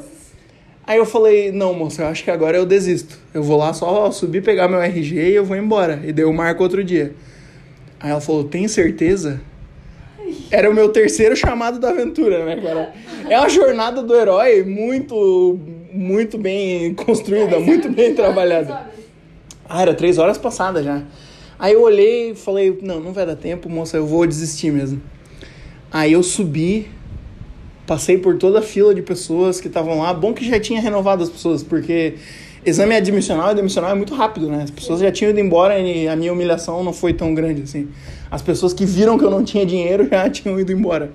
Aí 0.88 0.96
eu 0.96 1.04
falei, 1.04 1.52
não, 1.52 1.74
moça, 1.74 2.00
eu 2.00 2.06
acho 2.06 2.24
que 2.24 2.30
agora 2.30 2.56
eu 2.56 2.64
desisto. 2.64 3.18
Eu 3.34 3.42
vou 3.42 3.58
lá 3.58 3.74
só 3.74 4.10
subir, 4.10 4.42
pegar 4.42 4.68
meu 4.68 4.80
RG 4.80 5.16
e 5.16 5.34
eu 5.34 5.44
vou 5.44 5.54
embora. 5.54 6.00
E 6.02 6.14
daí 6.14 6.24
eu 6.24 6.32
marco 6.32 6.62
outro 6.62 6.82
dia. 6.82 7.12
Aí 8.00 8.10
ela 8.10 8.22
falou, 8.22 8.44
tem 8.44 8.66
certeza? 8.66 9.38
Era 10.50 10.70
o 10.70 10.72
meu 10.72 10.88
terceiro 10.88 11.36
chamado 11.36 11.78
da 11.78 11.90
aventura, 11.90 12.42
né, 12.42 12.56
cara? 12.56 12.94
É 13.28 13.38
uma 13.38 13.50
jornada 13.50 14.02
do 14.02 14.16
herói 14.16 14.64
muito, 14.64 15.60
muito 15.92 16.38
bem 16.38 16.94
construída, 16.94 17.60
muito 17.60 17.90
bem 17.90 18.14
trabalhada. 18.14 18.88
Ah, 19.68 19.82
era 19.82 19.92
três 19.92 20.16
horas 20.16 20.38
passadas 20.38 20.86
já. 20.86 21.02
Aí 21.58 21.74
eu 21.74 21.82
olhei 21.82 22.30
e 22.30 22.34
falei, 22.34 22.78
não, 22.80 22.98
não 22.98 23.12
vai 23.12 23.26
dar 23.26 23.36
tempo, 23.36 23.68
moça, 23.68 23.98
eu 23.98 24.06
vou 24.06 24.26
desistir 24.26 24.70
mesmo. 24.70 25.02
Aí 25.92 26.14
eu 26.14 26.22
subi, 26.22 26.88
passei 27.88 28.18
por 28.18 28.36
toda 28.36 28.58
a 28.58 28.62
fila 28.62 28.94
de 28.94 29.00
pessoas 29.00 29.62
que 29.62 29.66
estavam 29.66 30.00
lá. 30.00 30.12
Bom 30.12 30.34
que 30.34 30.46
já 30.46 30.60
tinha 30.60 30.78
renovado 30.78 31.22
as 31.22 31.30
pessoas, 31.30 31.62
porque 31.62 32.16
exame 32.64 32.94
admissional 32.94 33.50
e 33.52 33.54
demissional 33.54 33.92
é 33.92 33.94
muito 33.94 34.14
rápido, 34.14 34.46
né? 34.50 34.62
As 34.62 34.70
pessoas 34.70 35.00
já 35.00 35.10
tinham 35.10 35.30
ido 35.30 35.40
embora 35.40 35.80
e 35.80 36.06
a 36.06 36.14
minha 36.14 36.30
humilhação 36.30 36.84
não 36.84 36.92
foi 36.92 37.14
tão 37.14 37.34
grande 37.34 37.62
assim. 37.62 37.88
As 38.30 38.42
pessoas 38.42 38.74
que 38.74 38.84
viram 38.84 39.18
que 39.18 39.24
eu 39.24 39.30
não 39.30 39.42
tinha 39.42 39.64
dinheiro 39.64 40.06
já 40.06 40.28
tinham 40.30 40.60
ido 40.60 40.70
embora. 40.70 41.10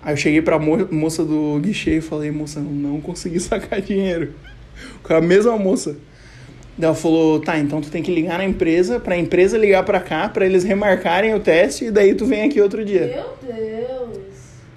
Aí 0.00 0.12
eu 0.12 0.16
cheguei 0.16 0.40
pra 0.40 0.56
mo 0.56 0.86
moça 0.92 1.24
do 1.24 1.58
guichê 1.60 1.96
e 1.96 2.00
falei, 2.00 2.30
moça, 2.30 2.60
não 2.60 3.00
consegui 3.00 3.40
sacar 3.42 3.80
dinheiro. 3.80 4.34
Com 5.02 5.14
a 5.14 5.20
mesma 5.20 5.58
moça. 5.58 5.96
Daí 6.78 6.86
ela 6.86 6.94
falou, 6.94 7.40
tá, 7.40 7.58
então 7.58 7.80
tu 7.80 7.90
tem 7.90 8.04
que 8.04 8.14
ligar 8.14 8.38
na 8.38 8.44
empresa, 8.44 9.00
pra 9.00 9.16
empresa 9.16 9.58
ligar 9.58 9.84
pra 9.84 9.98
cá, 9.98 10.28
pra 10.28 10.46
eles 10.46 10.62
remarcarem 10.62 11.34
o 11.34 11.40
teste 11.40 11.86
e 11.86 11.90
daí 11.90 12.14
tu 12.14 12.24
vem 12.24 12.44
aqui 12.44 12.60
outro 12.60 12.84
dia. 12.84 13.06
Meu 13.06 13.52
Deus. 13.52 14.31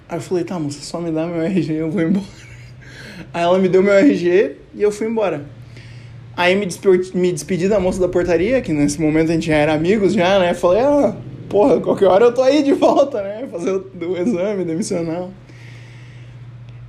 Aí 0.08 0.18
eu 0.18 0.20
falei, 0.20 0.44
tá, 0.44 0.58
moça, 0.58 0.78
só 0.82 1.00
me 1.00 1.10
dá 1.10 1.26
meu 1.26 1.42
RG 1.42 1.72
eu 1.72 1.90
vou 1.90 2.00
embora. 2.00 2.26
Aí 3.34 3.42
ela 3.42 3.58
me 3.58 3.68
deu 3.68 3.82
meu 3.82 3.94
RG 3.94 4.56
e 4.74 4.82
eu 4.82 4.92
fui 4.92 5.08
embora. 5.08 5.44
Aí 6.36 6.54
me 6.54 6.66
despedi, 6.66 7.16
me 7.16 7.32
despedi 7.32 7.66
da 7.66 7.80
moça 7.80 7.98
da 7.98 8.08
portaria, 8.08 8.60
que 8.60 8.72
nesse 8.72 9.00
momento 9.00 9.30
a 9.30 9.34
gente 9.34 9.46
já 9.46 9.56
era 9.56 9.72
amigos 9.72 10.12
já, 10.12 10.38
né? 10.38 10.54
Falei, 10.54 10.82
ah, 10.82 11.16
porra, 11.48 11.80
qualquer 11.80 12.06
hora 12.06 12.26
eu 12.26 12.32
tô 12.32 12.42
aí 12.42 12.62
de 12.62 12.72
volta, 12.72 13.20
né? 13.22 13.48
Fazer 13.50 13.72
o, 13.72 13.90
o 14.00 14.16
exame 14.16 14.64
demissional. 14.64 15.32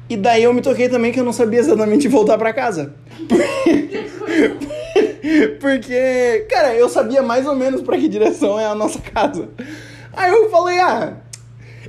E 0.09 0.15
daí 0.15 0.43
eu 0.43 0.53
me 0.53 0.61
toquei 0.61 0.89
também 0.89 1.11
que 1.11 1.19
eu 1.19 1.23
não 1.23 1.33
sabia 1.33 1.59
exatamente 1.59 2.07
voltar 2.07 2.37
para 2.37 2.53
casa. 2.53 2.93
Porque, 5.59 6.45
cara, 6.49 6.75
eu 6.75 6.87
sabia 6.87 7.21
mais 7.21 7.45
ou 7.45 7.55
menos 7.55 7.81
para 7.81 7.97
que 7.97 8.07
direção 8.07 8.59
é 8.59 8.65
a 8.65 8.75
nossa 8.75 8.99
casa. 8.99 9.49
Aí 10.13 10.31
eu 10.31 10.49
falei, 10.49 10.79
ah, 10.79 11.17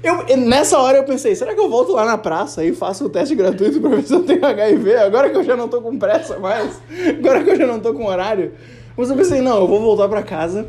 eu, 0.02 0.36
nessa 0.36 0.78
hora 0.78 0.98
eu 0.98 1.04
pensei, 1.04 1.34
será 1.34 1.54
que 1.54 1.60
eu 1.60 1.68
volto 1.68 1.92
lá 1.92 2.04
na 2.04 2.18
praça 2.18 2.64
e 2.64 2.72
faço 2.74 3.04
o 3.06 3.08
teste 3.08 3.34
gratuito 3.34 3.80
pra 3.80 3.90
ver 3.90 4.02
se 4.02 4.12
eu 4.14 4.22
tenho 4.22 4.44
HIV? 4.44 4.96
Agora 4.96 5.30
que 5.30 5.36
eu 5.36 5.44
já 5.44 5.56
não 5.56 5.68
tô 5.68 5.80
com 5.80 5.98
pressa 5.98 6.38
mais, 6.38 6.80
agora 7.18 7.42
que 7.44 7.50
eu 7.50 7.56
já 7.56 7.66
não 7.66 7.80
tô 7.80 7.92
com 7.94 8.06
horário. 8.06 8.52
Mas 8.96 9.10
eu 9.10 9.16
pensei, 9.16 9.40
não, 9.40 9.58
eu 9.60 9.66
vou 9.68 9.80
voltar 9.80 10.08
pra 10.08 10.22
casa, 10.22 10.66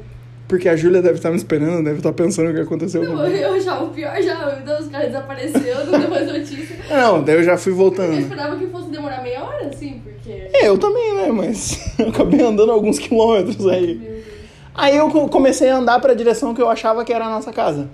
porque 0.48 0.70
a 0.70 0.76
Júlia 0.76 1.02
deve 1.02 1.16
estar 1.16 1.30
me 1.32 1.36
esperando, 1.38 1.84
deve 1.84 1.98
estar 1.98 2.14
pensando 2.14 2.50
o 2.50 2.54
que 2.54 2.60
aconteceu 2.62 3.04
Não, 3.04 3.16
comigo. 3.18 3.36
eu 3.36 3.54
achava 3.54 3.84
o 3.86 3.90
pior 3.90 4.22
já. 4.22 4.46
Meu 4.56 4.66
Deus, 4.66 4.80
os 4.82 4.88
caras 4.88 5.08
desapareceram, 5.08 5.86
não 5.88 6.00
deu 6.00 6.10
mais 6.10 6.28
notícia. 6.28 6.76
Não, 6.90 7.24
daí 7.24 7.36
eu 7.36 7.44
já 7.44 7.58
fui 7.58 7.72
Eu 7.72 7.78
voltando. 7.78 8.20
esperava 8.20 8.56
que 8.56 8.66
fosse 8.68 8.90
demorar 8.90 9.22
meia 9.24 9.44
hora, 9.44 9.68
assim, 9.68 10.02
porque. 10.04 10.48
É, 10.54 10.68
eu 10.68 10.78
também, 10.78 11.16
né? 11.16 11.32
Mas 11.32 11.80
eu 12.00 12.10
acabei 12.10 12.42
andando 12.42 12.72
alguns 12.72 12.98
quilômetros 13.00 13.68
aí. 13.68 14.24
Aí 14.76 14.96
eu 14.98 15.10
co- 15.10 15.28
comecei 15.28 15.70
a 15.70 15.78
andar 15.78 16.00
pra 16.00 16.14
direção 16.14 16.54
que 16.54 16.62
eu 16.62 16.70
achava 16.70 17.04
que 17.04 17.12
era 17.14 17.26
a 17.26 17.30
nossa 17.30 17.52
casa. 17.52 17.90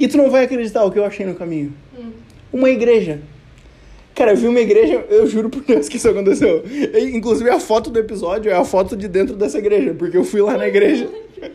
E 0.00 0.08
tu 0.08 0.16
não 0.16 0.30
vai 0.30 0.44
acreditar 0.44 0.82
o 0.82 0.90
que 0.90 0.98
eu 0.98 1.04
achei 1.04 1.26
no 1.26 1.34
caminho. 1.34 1.74
Hum. 1.96 2.10
Uma 2.50 2.70
igreja. 2.70 3.20
Cara, 4.14 4.32
eu 4.32 4.36
vi 4.36 4.48
uma 4.48 4.60
igreja, 4.60 5.04
eu 5.10 5.26
juro 5.26 5.50
por 5.50 5.62
Deus 5.62 5.88
que 5.88 5.98
isso 5.98 6.08
aconteceu. 6.08 6.64
E, 6.66 7.16
inclusive 7.16 7.48
a 7.50 7.60
foto 7.60 7.90
do 7.90 7.98
episódio 7.98 8.50
é 8.50 8.54
a 8.54 8.64
foto 8.64 8.96
de 8.96 9.06
dentro 9.06 9.36
dessa 9.36 9.58
igreja, 9.58 9.94
porque 9.94 10.16
eu 10.16 10.24
fui 10.24 10.40
lá 10.40 10.56
na 10.56 10.66
igreja. 10.66 11.08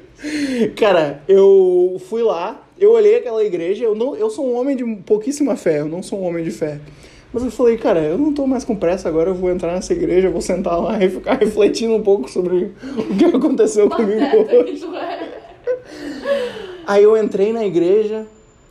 Cara, 0.77 1.21
eu 1.27 1.99
fui 2.07 2.21
lá, 2.21 2.63
eu 2.79 2.91
olhei 2.91 3.17
aquela 3.17 3.43
igreja, 3.43 3.83
eu, 3.83 3.95
não, 3.95 4.15
eu 4.15 4.29
sou 4.29 4.47
um 4.47 4.55
homem 4.55 4.75
de 4.75 4.85
pouquíssima 5.05 5.55
fé, 5.55 5.79
eu 5.79 5.87
não 5.87 6.01
sou 6.01 6.19
um 6.19 6.23
homem 6.23 6.43
de 6.43 6.51
fé. 6.51 6.79
Mas 7.33 7.43
eu 7.43 7.51
falei, 7.51 7.77
cara, 7.77 7.99
eu 7.99 8.17
não 8.17 8.31
tô 8.31 8.47
mais 8.47 8.63
com 8.63 8.75
pressa 8.75 9.09
agora, 9.09 9.29
eu 9.29 9.35
vou 9.35 9.51
entrar 9.51 9.73
nessa 9.73 9.91
igreja, 9.91 10.29
vou 10.29 10.41
sentar 10.41 10.81
lá 10.81 11.03
e 11.03 11.09
ficar 11.09 11.33
refletindo 11.37 11.93
um 11.93 12.01
pouco 12.01 12.29
sobre 12.31 12.71
o 12.97 13.15
que 13.17 13.25
aconteceu 13.25 13.89
comigo 13.89 14.23
hoje. 14.53 14.85
Aí 16.87 17.03
eu 17.03 17.17
entrei 17.17 17.51
na 17.51 17.65
igreja, 17.65 18.25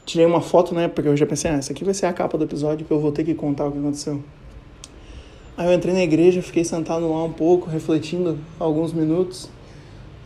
tirei 0.07 0.27
uma 0.27 0.41
foto, 0.41 0.75
né? 0.75 0.89
Porque 0.89 1.09
eu 1.09 1.17
já 1.17 1.27
pensei, 1.27 1.51
ah, 1.51 1.55
essa 1.55 1.73
aqui 1.73 1.85
vai 1.85 1.95
ser 1.95 2.07
a 2.07 2.13
capa 2.13 2.39
do 2.39 2.45
episódio 2.45 2.87
que 2.87 2.93
eu 2.93 3.01
vou 3.01 3.11
ter 3.13 3.25
que 3.25 3.35
contar 3.35 3.67
o 3.67 3.73
que 3.73 3.79
aconteceu. 3.79 4.23
Aí 5.57 5.67
eu 5.67 5.73
entrei 5.73 5.95
na 5.95 6.03
igreja, 6.03 6.43
fiquei 6.43 6.65
sentado 6.65 7.09
lá 7.11 7.25
um 7.25 7.33
pouco, 7.33 7.69
refletindo 7.71 8.39
alguns 8.59 8.93
minutos. 8.93 9.49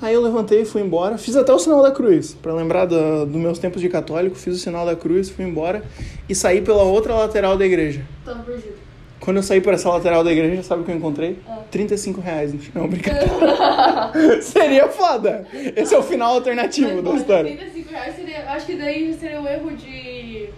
Aí 0.01 0.15
eu 0.15 0.23
levantei, 0.23 0.65
fui 0.65 0.81
embora, 0.81 1.19
fiz 1.19 1.35
até 1.35 1.53
o 1.53 1.59
sinal 1.59 1.83
da 1.83 1.91
cruz, 1.91 2.33
para 2.41 2.53
lembrar 2.55 2.85
do- 2.87 3.27
dos 3.27 3.37
meus 3.37 3.59
tempos 3.59 3.81
de 3.83 3.89
católico, 3.89 4.37
fiz 4.37 4.55
o 4.55 4.59
sinal 4.59 4.87
da 4.87 4.95
cruz, 4.95 5.29
fui 5.29 5.45
embora 5.45 5.83
e 6.29 6.35
saí 6.35 6.61
pela 6.63 6.83
outra 6.85 7.15
lateral 7.15 7.59
da 7.59 7.67
igreja. 7.67 8.07
Tava 8.25 8.43
perdido. 8.45 8.88
Quando 9.21 9.39
eu 9.39 9.43
saí 9.43 9.61
por 9.61 9.75
essa 9.75 9.89
lateral 9.91 10.23
da 10.23 10.31
igreja, 10.33 10.63
sabe 10.63 10.83
o 10.83 10.85
que 10.85 10.93
eu 10.93 10.97
encontrei? 10.97 11.39
Ah. 11.49 11.59
35 11.71 12.21
reais 12.21 12.53
no 12.53 12.59
final, 12.61 12.87
brincadeira. 12.89 13.29
Seria 14.43 14.89
foda! 14.89 15.47
Esse 15.77 15.95
é 15.95 15.99
o 15.99 16.03
final 16.03 16.35
alternativo 16.35 17.03
da 17.03 17.11
Mas, 17.11 17.21
história. 17.21 17.57
35 17.57 17.91
reais 17.91 18.15
seria. 18.17 18.45
Acho 18.51 18.67
que 18.67 18.77
daí 18.77 19.13
seria 19.15 19.41
um 19.41 19.47
erro 19.47 19.71
de. 19.73 20.49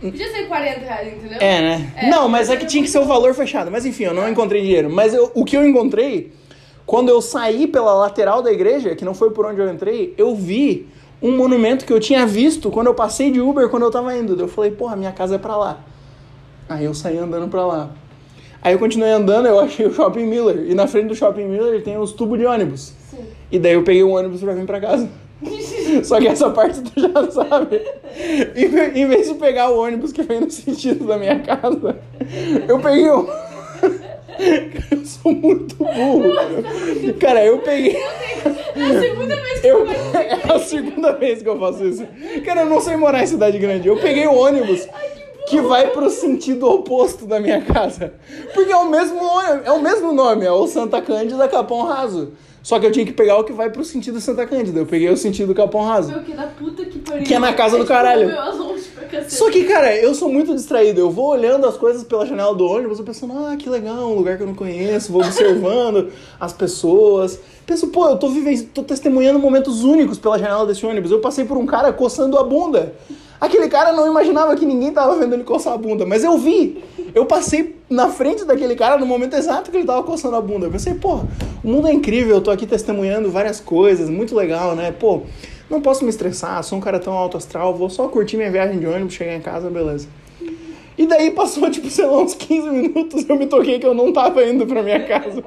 Podia 0.00 0.30
ser 0.30 0.46
40 0.46 0.80
reais, 0.80 1.14
entendeu? 1.14 1.38
É, 1.40 1.60
né? 1.60 1.92
É, 1.96 2.10
não, 2.10 2.28
mas 2.28 2.50
é 2.50 2.56
que 2.56 2.66
tinha 2.66 2.82
que 2.82 2.88
ser 2.90 2.98
o 2.98 3.04
valor 3.04 3.34
fechado. 3.34 3.70
Mas 3.70 3.86
enfim, 3.86 4.04
eu 4.04 4.14
não 4.14 4.28
encontrei 4.28 4.60
dinheiro. 4.62 4.90
Mas 4.90 5.14
eu- 5.14 5.30
o 5.34 5.44
que 5.44 5.56
eu 5.56 5.66
encontrei, 5.66 6.32
quando 6.84 7.08
eu 7.08 7.20
saí 7.22 7.66
pela 7.66 7.94
lateral 7.94 8.42
da 8.42 8.52
igreja, 8.52 8.94
que 8.94 9.04
não 9.04 9.14
foi 9.14 9.30
por 9.30 9.46
onde 9.46 9.60
eu 9.60 9.70
entrei, 9.72 10.14
eu 10.18 10.34
vi 10.34 10.86
um 11.22 11.34
monumento 11.36 11.84
que 11.86 11.92
eu 11.92 11.98
tinha 12.00 12.26
visto 12.26 12.70
quando 12.70 12.88
eu 12.88 12.94
passei 12.94 13.30
de 13.30 13.40
Uber 13.40 13.68
quando 13.68 13.84
eu 13.84 13.90
tava 13.90 14.14
indo. 14.16 14.38
Eu 14.38 14.48
falei, 14.48 14.70
porra, 14.70 14.96
minha 14.96 15.12
casa 15.12 15.36
é 15.36 15.38
pra 15.38 15.56
lá. 15.56 15.80
Aí 16.68 16.84
eu 16.84 16.92
saí 16.94 17.16
andando 17.16 17.48
pra 17.48 17.64
lá. 17.64 17.90
Aí 18.62 18.72
eu 18.74 18.78
continuei 18.78 19.10
andando, 19.10 19.46
eu 19.46 19.60
achei 19.60 19.86
o 19.86 19.92
Shopping 19.92 20.26
Miller. 20.26 20.66
E 20.68 20.74
na 20.74 20.86
frente 20.86 21.08
do 21.08 21.14
Shopping 21.14 21.46
Miller 21.46 21.82
tem 21.82 21.96
os 21.98 22.12
tubos 22.12 22.38
de 22.38 22.46
ônibus. 22.46 22.92
Sim. 23.10 23.24
E 23.50 23.58
daí 23.58 23.74
eu 23.74 23.82
peguei 23.82 24.02
um 24.02 24.12
ônibus 24.12 24.40
pra 24.40 24.54
vir 24.54 24.66
pra 24.66 24.80
casa. 24.80 25.08
Só 26.02 26.18
que 26.18 26.28
essa 26.28 26.50
parte 26.50 26.80
tu 26.82 27.00
já 27.00 27.30
sabe. 27.30 27.80
Em 28.54 29.00
Em 29.00 29.06
vez 29.06 29.28
de 29.28 29.34
pegar 29.34 29.70
o 29.70 29.78
ônibus 29.78 30.12
que 30.12 30.22
vem 30.22 30.40
no 30.40 30.50
sentido 30.50 31.06
da 31.06 31.18
minha 31.18 31.38
casa, 31.40 31.96
eu 32.66 32.78
peguei 32.80 33.10
um. 33.10 33.26
Eu 34.90 35.04
sou 35.04 35.32
muito 35.32 35.76
burro. 35.76 36.34
Cara, 37.18 37.42
eu 37.44 37.58
peguei. 37.58 37.96
É 37.96 38.82
a 38.84 39.00
segunda 39.00 39.34
vez 39.34 39.60
que 39.60 39.66
Eu... 39.66 39.86
É 40.14 40.52
a 40.52 40.58
segunda 40.58 41.12
vez 41.12 41.42
que 41.42 41.48
eu 41.48 41.58
faço 41.58 41.84
isso. 41.86 42.06
Cara, 42.44 42.60
eu 42.62 42.66
não 42.66 42.80
sei 42.80 42.96
morar 42.96 43.22
em 43.22 43.26
cidade 43.26 43.58
grande. 43.58 43.88
Eu 43.88 43.96
peguei 43.96 44.26
o 44.26 44.34
ônibus 44.34 44.86
que 45.46 45.60
vai 45.60 45.88
pro 45.88 46.10
sentido 46.10 46.66
oposto 46.66 47.26
da 47.26 47.40
minha 47.40 47.60
casa. 47.62 48.14
Porque 48.52 48.72
é 48.72 48.76
o 48.76 48.88
mesmo 48.88 49.22
ônibus, 49.22 49.66
é 49.66 49.72
o 49.72 49.80
mesmo 49.80 50.12
nome, 50.12 50.44
é 50.44 50.52
o 50.52 50.66
Santa 50.66 51.00
Cândida 51.00 51.48
Capão 51.48 51.84
Raso. 51.84 52.32
Só 52.66 52.80
que 52.80 52.86
eu 52.86 52.90
tinha 52.90 53.06
que 53.06 53.12
pegar 53.12 53.38
o 53.38 53.44
que 53.44 53.52
vai 53.52 53.70
pro 53.70 53.84
sentido 53.84 54.20
Santa 54.20 54.44
Cândida. 54.44 54.80
Eu 54.80 54.86
peguei 54.86 55.08
o 55.08 55.16
sentido 55.16 55.54
Capão 55.54 55.84
Raso. 55.84 56.10
Meu, 56.10 56.24
que 56.24 56.32
da 56.32 56.48
puta 56.48 56.84
que 56.84 56.98
pariu. 56.98 57.22
Que 57.22 57.34
é 57.34 57.38
na 57.38 57.52
casa 57.52 57.76
do 57.76 57.84
tipo, 57.84 57.94
caralho. 57.94 58.28
Só 59.28 59.48
que, 59.52 59.62
cara, 59.66 59.96
eu 59.96 60.12
sou 60.16 60.28
muito 60.28 60.52
distraído. 60.52 60.98
Eu 60.98 61.08
vou 61.08 61.28
olhando 61.28 61.64
as 61.64 61.76
coisas 61.76 62.02
pela 62.02 62.26
janela 62.26 62.52
do 62.52 62.66
ônibus, 62.66 62.98
eu 62.98 63.04
pensando, 63.04 63.34
ah, 63.38 63.56
que 63.56 63.70
legal, 63.70 64.10
um 64.10 64.16
lugar 64.16 64.36
que 64.36 64.42
eu 64.42 64.48
não 64.48 64.54
conheço, 64.56 65.12
vou 65.12 65.22
observando 65.22 66.10
as 66.40 66.52
pessoas. 66.52 67.38
Penso, 67.64 67.86
pô, 67.86 68.08
eu 68.08 68.16
tô 68.16 68.30
vivendo, 68.30 68.66
tô 68.70 68.82
testemunhando 68.82 69.38
momentos 69.38 69.84
únicos 69.84 70.18
pela 70.18 70.36
janela 70.36 70.66
desse 70.66 70.84
ônibus. 70.84 71.12
Eu 71.12 71.20
passei 71.20 71.44
por 71.44 71.56
um 71.56 71.66
cara 71.66 71.92
coçando 71.92 72.36
a 72.36 72.42
bunda. 72.42 72.94
Aquele 73.40 73.68
cara 73.68 73.92
não 73.92 74.06
imaginava 74.06 74.54
que 74.56 74.64
ninguém 74.64 74.92
tava 74.92 75.16
vendo 75.16 75.34
ele 75.34 75.44
coçar 75.44 75.74
a 75.74 75.78
bunda, 75.78 76.06
mas 76.06 76.24
eu 76.24 76.38
vi. 76.38 76.82
Eu 77.14 77.26
passei 77.26 77.76
na 77.88 78.08
frente 78.08 78.44
daquele 78.44 78.74
cara 78.74 78.98
no 78.98 79.06
momento 79.06 79.34
exato 79.34 79.70
que 79.70 79.76
ele 79.76 79.86
tava 79.86 80.02
coçando 80.02 80.36
a 80.36 80.40
bunda. 80.40 80.66
Eu 80.66 80.70
pensei, 80.70 80.94
pô, 80.94 81.20
o 81.62 81.68
mundo 81.68 81.88
é 81.88 81.92
incrível, 81.92 82.36
eu 82.36 82.40
tô 82.40 82.50
aqui 82.50 82.66
testemunhando 82.66 83.30
várias 83.30 83.60
coisas, 83.60 84.08
muito 84.08 84.34
legal, 84.34 84.74
né? 84.74 84.92
Pô, 84.92 85.22
não 85.68 85.80
posso 85.80 86.04
me 86.04 86.10
estressar, 86.10 86.62
sou 86.62 86.78
um 86.78 86.80
cara 86.80 86.98
tão 86.98 87.12
alto 87.12 87.36
astral, 87.36 87.74
vou 87.74 87.90
só 87.90 88.08
curtir 88.08 88.36
minha 88.36 88.50
viagem 88.50 88.78
de 88.78 88.86
ônibus, 88.86 89.14
chegar 89.14 89.34
em 89.34 89.40
casa, 89.40 89.68
beleza. 89.68 90.08
E 90.96 91.06
daí 91.06 91.30
passou, 91.30 91.68
tipo, 91.70 91.90
sei 91.90 92.06
lá, 92.06 92.18
uns 92.18 92.34
15 92.34 92.70
minutos, 92.70 93.28
eu 93.28 93.36
me 93.36 93.46
toquei 93.46 93.78
que 93.78 93.86
eu 93.86 93.94
não 93.94 94.12
tava 94.12 94.44
indo 94.44 94.66
pra 94.66 94.82
minha 94.82 95.04
casa. 95.06 95.44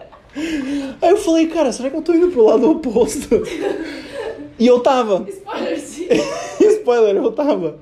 Aí 1.02 1.10
eu 1.10 1.17
falei, 1.17 1.47
cara, 1.47 1.71
será 1.71 1.89
que 1.89 1.95
eu 1.95 2.02
tô 2.02 2.13
indo 2.13 2.28
pro 2.30 2.45
lado 2.45 2.69
oposto? 2.69 3.41
E 4.59 4.67
eu 4.67 4.79
tava. 4.81 5.25
Spoiler, 5.29 5.79
sim. 5.79 6.07
Spoiler, 6.79 7.15
eu 7.15 7.31
tava. 7.31 7.77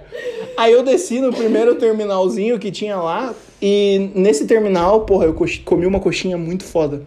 Aí 0.56 0.72
eu 0.72 0.84
desci 0.84 1.20
no 1.20 1.34
primeiro 1.34 1.76
terminalzinho 1.76 2.60
que 2.60 2.72
tinha 2.72 2.98
lá. 2.98 3.34
E 3.62 4.12
nesse 4.14 4.46
terminal, 4.46 5.02
porra, 5.02 5.26
eu 5.26 5.36
comi 5.66 5.86
uma 5.86 6.00
coxinha 6.00 6.38
muito 6.38 6.64
foda. 6.64 7.02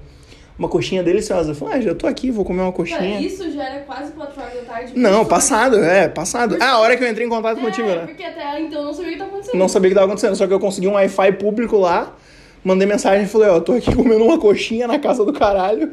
Uma 0.58 0.68
coxinha 0.68 1.02
deliciosa. 1.02 1.52
Eu 1.52 1.54
falei, 1.54 1.74
ah, 1.76 1.80
já 1.80 1.94
tô 1.94 2.06
aqui, 2.06 2.30
vou 2.30 2.44
comer 2.44 2.62
uma 2.62 2.72
Cara, 2.72 2.76
coxinha. 2.76 3.20
isso 3.20 3.50
já 3.50 3.64
era 3.64 3.80
quase 3.84 4.12
4 4.12 4.40
horas 4.42 4.54
da 4.54 4.60
tarde. 4.62 4.92
Não, 4.94 5.24
passado, 5.24 5.76
é, 5.82 6.08
passado. 6.08 6.56
Ah, 6.60 6.72
a 6.72 6.78
hora 6.80 6.96
que 6.96 7.04
eu 7.04 7.08
entrei 7.08 7.26
em 7.26 7.30
contato 7.30 7.58
É, 7.58 7.62
contigo, 7.62 7.88
né? 7.88 8.04
porque 8.06 8.22
até 8.22 8.60
então 8.60 8.80
eu 8.80 8.84
não 8.86 8.92
sabia 8.92 9.08
o 9.10 9.12
que 9.12 9.18
tá 9.18 9.24
acontecendo. 9.24 9.58
Não 9.58 9.68
sabia 9.68 9.88
o 9.88 9.90
que 9.90 9.94
tava 9.94 10.06
acontecendo, 10.06 10.36
só 10.36 10.46
que 10.46 10.52
eu 10.52 10.60
consegui 10.60 10.88
um 10.88 10.92
Wi-Fi 10.94 11.32
público 11.32 11.78
lá, 11.78 12.14
mandei 12.62 12.86
mensagem 12.86 13.24
e 13.24 13.28
falei, 13.28 13.48
ó, 13.48 13.60
tô 13.60 13.72
aqui 13.72 13.94
comendo 13.96 14.24
uma 14.24 14.38
coxinha 14.38 14.86
na 14.86 14.98
casa 14.98 15.24
do 15.24 15.32
caralho 15.32 15.92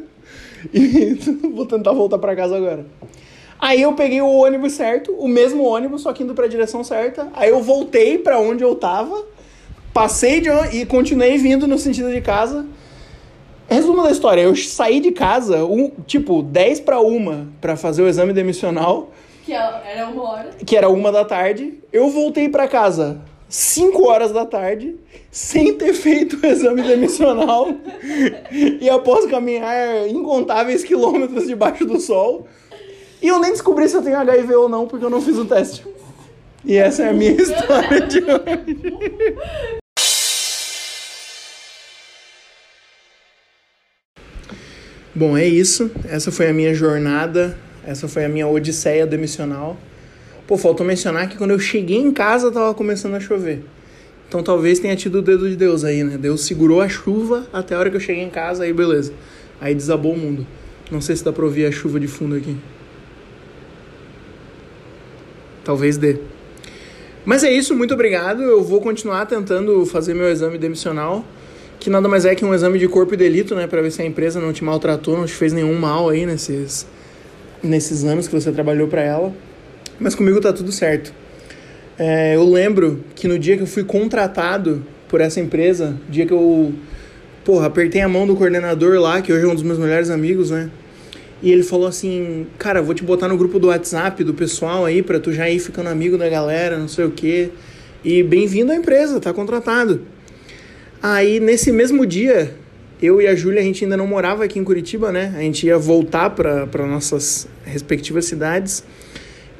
e 0.74 1.14
vou 1.54 1.64
tentar 1.64 1.92
voltar 1.92 2.18
pra 2.18 2.36
casa 2.36 2.56
agora. 2.56 2.84
Aí 3.60 3.82
eu 3.82 3.92
peguei 3.94 4.20
o 4.20 4.28
ônibus 4.28 4.72
certo, 4.74 5.12
o 5.12 5.26
mesmo 5.26 5.64
ônibus, 5.64 6.02
só 6.02 6.12
que 6.12 6.22
indo 6.22 6.34
pra 6.34 6.46
direção 6.46 6.84
certa. 6.84 7.28
Aí 7.34 7.50
eu 7.50 7.60
voltei 7.62 8.18
pra 8.18 8.38
onde 8.38 8.62
eu 8.62 8.74
tava, 8.76 9.24
passei 9.92 10.40
de 10.40 10.48
e 10.72 10.86
continuei 10.86 11.36
vindo 11.38 11.66
no 11.66 11.78
sentido 11.78 12.12
de 12.12 12.20
casa. 12.20 12.66
Resumo 13.68 14.02
da 14.02 14.10
história, 14.10 14.40
eu 14.42 14.54
saí 14.56 15.00
de 15.00 15.10
casa, 15.10 15.64
um, 15.64 15.90
tipo, 16.06 16.42
10 16.42 16.80
pra 16.80 17.00
uma 17.00 17.48
pra 17.60 17.76
fazer 17.76 18.02
o 18.02 18.08
exame 18.08 18.32
demissional 18.32 19.10
Que 19.44 19.52
ela- 19.52 19.82
era 19.86 20.06
uma 20.08 20.22
hora. 20.30 20.50
que 20.64 20.76
era 20.76 20.88
uma 20.88 21.12
da 21.12 21.24
tarde. 21.24 21.74
Eu 21.92 22.08
voltei 22.08 22.48
pra 22.48 22.66
casa 22.68 23.20
5 23.48 24.08
horas 24.08 24.32
da 24.32 24.46
tarde, 24.46 24.96
sem 25.30 25.74
ter 25.74 25.92
feito 25.92 26.38
o 26.42 26.46
exame 26.46 26.80
demissional. 26.82 27.68
e 28.80 28.88
após 28.88 29.26
caminhar 29.26 30.08
incontáveis 30.08 30.82
quilômetros 30.84 31.46
debaixo 31.46 31.84
do 31.84 32.00
sol. 32.00 32.46
E 33.20 33.28
eu 33.28 33.40
nem 33.40 33.50
descobri 33.50 33.88
se 33.88 33.96
eu 33.96 34.02
tenho 34.02 34.16
HIV 34.16 34.54
ou 34.54 34.68
não, 34.68 34.86
porque 34.86 35.04
eu 35.04 35.10
não 35.10 35.20
fiz 35.20 35.36
o 35.36 35.44
teste. 35.44 35.84
E 36.64 36.76
essa 36.76 37.04
é 37.04 37.08
a 37.08 37.12
minha 37.12 37.32
história 37.32 38.00
de 38.02 38.18
hoje. 38.18 39.78
Bom, 45.14 45.36
é 45.36 45.46
isso. 45.46 45.90
Essa 46.08 46.30
foi 46.30 46.48
a 46.48 46.52
minha 46.52 46.72
jornada. 46.72 47.58
Essa 47.84 48.06
foi 48.06 48.24
a 48.24 48.28
minha 48.28 48.46
odisseia 48.46 49.06
demissional. 49.06 49.76
Pô, 50.46 50.56
faltou 50.56 50.86
mencionar 50.86 51.28
que 51.28 51.36
quando 51.36 51.50
eu 51.50 51.58
cheguei 51.58 51.98
em 51.98 52.12
casa 52.12 52.52
tava 52.52 52.72
começando 52.72 53.14
a 53.14 53.20
chover. 53.20 53.64
Então 54.28 54.42
talvez 54.42 54.78
tenha 54.78 54.94
tido 54.94 55.18
o 55.18 55.22
dedo 55.22 55.48
de 55.48 55.56
Deus 55.56 55.84
aí, 55.84 56.04
né? 56.04 56.16
Deus 56.18 56.46
segurou 56.46 56.80
a 56.80 56.88
chuva 56.88 57.48
até 57.52 57.74
a 57.74 57.78
hora 57.78 57.90
que 57.90 57.96
eu 57.96 58.00
cheguei 58.00 58.22
em 58.22 58.30
casa, 58.30 58.64
aí 58.64 58.72
beleza. 58.72 59.12
Aí 59.60 59.74
desabou 59.74 60.12
o 60.12 60.18
mundo. 60.18 60.46
Não 60.90 61.00
sei 61.00 61.16
se 61.16 61.24
dá 61.24 61.32
pra 61.32 61.44
ouvir 61.44 61.66
a 61.66 61.72
chuva 61.72 61.98
de 61.98 62.06
fundo 62.06 62.36
aqui. 62.36 62.56
Talvez 65.68 65.98
dê. 65.98 66.16
Mas 67.26 67.44
é 67.44 67.52
isso, 67.52 67.76
muito 67.76 67.92
obrigado. 67.92 68.42
Eu 68.42 68.64
vou 68.64 68.80
continuar 68.80 69.26
tentando 69.26 69.84
fazer 69.84 70.14
meu 70.14 70.30
exame 70.30 70.56
demissional, 70.56 71.22
que 71.78 71.90
nada 71.90 72.08
mais 72.08 72.24
é 72.24 72.34
que 72.34 72.42
um 72.42 72.54
exame 72.54 72.78
de 72.78 72.88
corpo 72.88 73.12
e 73.12 73.18
delito, 73.18 73.54
né, 73.54 73.66
Pra 73.66 73.82
ver 73.82 73.90
se 73.90 74.00
a 74.00 74.04
empresa 74.06 74.40
não 74.40 74.50
te 74.50 74.64
maltratou, 74.64 75.18
não 75.18 75.26
te 75.26 75.34
fez 75.34 75.52
nenhum 75.52 75.78
mal 75.78 76.08
aí 76.08 76.24
nesses 76.24 76.86
nesses 77.62 78.02
anos 78.04 78.26
que 78.26 78.34
você 78.34 78.50
trabalhou 78.50 78.88
pra 78.88 79.02
ela. 79.02 79.30
Mas 80.00 80.14
comigo 80.14 80.40
tá 80.40 80.54
tudo 80.54 80.72
certo. 80.72 81.12
É, 81.98 82.34
eu 82.34 82.50
lembro 82.50 83.04
que 83.14 83.28
no 83.28 83.38
dia 83.38 83.54
que 83.54 83.62
eu 83.64 83.66
fui 83.66 83.84
contratado 83.84 84.82
por 85.06 85.20
essa 85.20 85.38
empresa, 85.38 85.94
dia 86.08 86.24
que 86.24 86.32
eu, 86.32 86.72
porra, 87.44 87.66
apertei 87.66 88.00
a 88.00 88.08
mão 88.08 88.26
do 88.26 88.34
coordenador 88.34 88.98
lá, 88.98 89.20
que 89.20 89.30
hoje 89.30 89.44
é 89.44 89.48
um 89.48 89.54
dos 89.54 89.62
meus 89.62 89.78
melhores 89.78 90.08
amigos, 90.08 90.50
né? 90.50 90.70
E 91.40 91.52
ele 91.52 91.62
falou 91.62 91.86
assim, 91.86 92.46
cara, 92.58 92.82
vou 92.82 92.94
te 92.94 93.04
botar 93.04 93.28
no 93.28 93.36
grupo 93.36 93.58
do 93.58 93.68
WhatsApp 93.68 94.24
do 94.24 94.34
pessoal 94.34 94.84
aí 94.84 95.02
pra 95.02 95.20
tu 95.20 95.32
já 95.32 95.48
ir 95.48 95.60
ficando 95.60 95.88
amigo 95.88 96.18
da 96.18 96.28
galera, 96.28 96.76
não 96.76 96.88
sei 96.88 97.04
o 97.04 97.10
quê. 97.10 97.50
E 98.04 98.22
bem-vindo 98.22 98.72
à 98.72 98.74
empresa, 98.74 99.20
tá 99.20 99.32
contratado. 99.32 100.02
Aí 101.00 101.38
nesse 101.38 101.70
mesmo 101.70 102.04
dia, 102.04 102.54
eu 103.00 103.22
e 103.22 103.28
a 103.28 103.36
Júlia, 103.36 103.60
a 103.60 103.64
gente 103.64 103.84
ainda 103.84 103.96
não 103.96 104.06
morava 104.06 104.44
aqui 104.44 104.58
em 104.58 104.64
Curitiba, 104.64 105.12
né? 105.12 105.32
A 105.36 105.40
gente 105.40 105.64
ia 105.64 105.78
voltar 105.78 106.30
para 106.30 106.86
nossas 106.86 107.46
respectivas 107.64 108.24
cidades. 108.24 108.82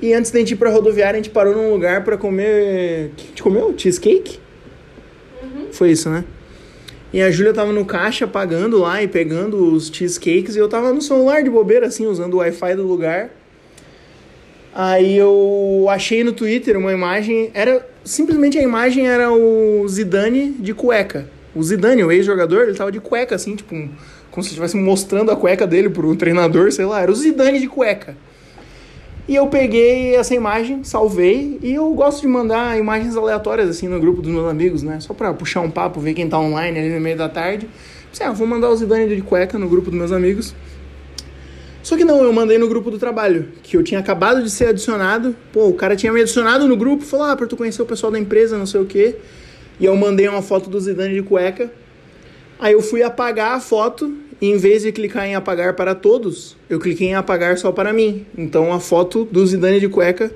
E 0.00 0.12
antes 0.12 0.32
da 0.32 0.40
gente 0.40 0.52
ir 0.52 0.56
pra 0.56 0.70
rodoviária, 0.70 1.18
a 1.18 1.22
gente 1.22 1.30
parou 1.30 1.54
num 1.54 1.70
lugar 1.70 2.02
pra 2.02 2.16
comer. 2.16 3.10
O 3.12 3.14
que 3.14 3.24
a 3.24 3.26
gente 3.28 3.42
comeu? 3.42 3.74
Cheesecake? 3.76 4.40
Foi 5.70 5.92
isso, 5.92 6.10
né? 6.10 6.24
E 7.12 7.22
a 7.22 7.30
Júlia 7.30 7.54
tava 7.54 7.72
no 7.72 7.84
caixa 7.84 8.26
pagando 8.26 8.78
lá 8.78 9.02
e 9.02 9.08
pegando 9.08 9.72
os 9.72 9.88
cheesecakes 9.88 10.56
e 10.56 10.58
eu 10.58 10.68
tava 10.68 10.92
no 10.92 11.00
celular 11.00 11.42
de 11.42 11.48
bobeira, 11.48 11.86
assim, 11.86 12.06
usando 12.06 12.34
o 12.34 12.36
Wi-Fi 12.38 12.74
do 12.76 12.82
lugar. 12.86 13.30
Aí 14.74 15.16
eu 15.16 15.86
achei 15.88 16.22
no 16.22 16.32
Twitter 16.32 16.76
uma 16.76 16.92
imagem, 16.92 17.50
era 17.54 17.84
simplesmente 18.04 18.58
a 18.58 18.62
imagem 18.62 19.08
era 19.08 19.32
o 19.32 19.86
Zidane 19.88 20.50
de 20.58 20.74
cueca. 20.74 21.28
O 21.54 21.62
Zidane, 21.62 22.04
o 22.04 22.12
ex-jogador, 22.12 22.64
ele 22.64 22.74
tava 22.76 22.92
de 22.92 23.00
cueca 23.00 23.34
assim, 23.34 23.56
tipo, 23.56 23.74
um- 23.74 23.88
como 24.30 24.44
se 24.44 24.50
estivesse 24.50 24.76
mostrando 24.76 25.30
a 25.30 25.36
cueca 25.36 25.66
dele 25.66 25.88
pro 25.88 26.14
treinador, 26.14 26.70
sei 26.70 26.84
lá, 26.84 27.00
era 27.00 27.10
o 27.10 27.14
Zidane 27.14 27.58
de 27.58 27.66
cueca. 27.66 28.14
E 29.28 29.36
eu 29.36 29.46
peguei 29.46 30.14
essa 30.14 30.34
imagem, 30.34 30.82
salvei, 30.82 31.58
e 31.62 31.74
eu 31.74 31.92
gosto 31.92 32.22
de 32.22 32.26
mandar 32.26 32.78
imagens 32.78 33.14
aleatórias 33.14 33.68
assim 33.68 33.86
no 33.86 34.00
grupo 34.00 34.22
dos 34.22 34.32
meus 34.32 34.48
amigos, 34.48 34.82
né? 34.82 35.00
Só 35.00 35.12
pra 35.12 35.34
puxar 35.34 35.60
um 35.60 35.70
papo, 35.70 36.00
ver 36.00 36.14
quem 36.14 36.26
tá 36.26 36.38
online 36.38 36.78
ali 36.78 36.88
no 36.88 36.98
meio 36.98 37.18
da 37.18 37.28
tarde. 37.28 37.68
Pensei, 38.08 38.24
ah, 38.24 38.32
vou 38.32 38.46
mandar 38.46 38.70
o 38.70 38.76
Zidane 38.76 39.14
de 39.14 39.20
cueca 39.20 39.58
no 39.58 39.68
grupo 39.68 39.90
dos 39.90 39.98
meus 39.98 40.12
amigos. 40.12 40.54
Só 41.82 41.94
que 41.94 42.06
não, 42.06 42.24
eu 42.24 42.32
mandei 42.32 42.56
no 42.56 42.68
grupo 42.68 42.90
do 42.90 42.98
trabalho, 42.98 43.48
que 43.62 43.76
eu 43.76 43.82
tinha 43.82 44.00
acabado 44.00 44.42
de 44.42 44.48
ser 44.48 44.68
adicionado. 44.68 45.36
Pô, 45.52 45.68
o 45.68 45.74
cara 45.74 45.94
tinha 45.94 46.10
me 46.10 46.22
adicionado 46.22 46.66
no 46.66 46.74
grupo, 46.74 47.04
falou, 47.04 47.26
ah, 47.26 47.36
pra 47.36 47.46
tu 47.46 47.54
conhecer 47.54 47.82
o 47.82 47.86
pessoal 47.86 48.10
da 48.10 48.18
empresa, 48.18 48.56
não 48.56 48.64
sei 48.64 48.80
o 48.80 48.86
quê. 48.86 49.16
E 49.78 49.84
eu 49.84 49.94
mandei 49.94 50.26
uma 50.26 50.40
foto 50.40 50.70
do 50.70 50.80
Zidane 50.80 51.12
de 51.12 51.22
cueca. 51.22 51.70
Aí 52.58 52.72
eu 52.72 52.80
fui 52.80 53.02
apagar 53.02 53.52
a 53.52 53.60
foto 53.60 54.10
em 54.40 54.56
vez 54.56 54.82
de 54.82 54.92
clicar 54.92 55.26
em 55.26 55.34
apagar 55.34 55.74
para 55.74 55.94
todos, 55.94 56.56
eu 56.70 56.78
cliquei 56.78 57.08
em 57.08 57.14
apagar 57.14 57.58
só 57.58 57.72
para 57.72 57.92
mim. 57.92 58.24
Então 58.36 58.72
a 58.72 58.78
foto 58.78 59.24
do 59.24 59.44
Zidane 59.46 59.80
de 59.80 59.88
cueca 59.88 60.32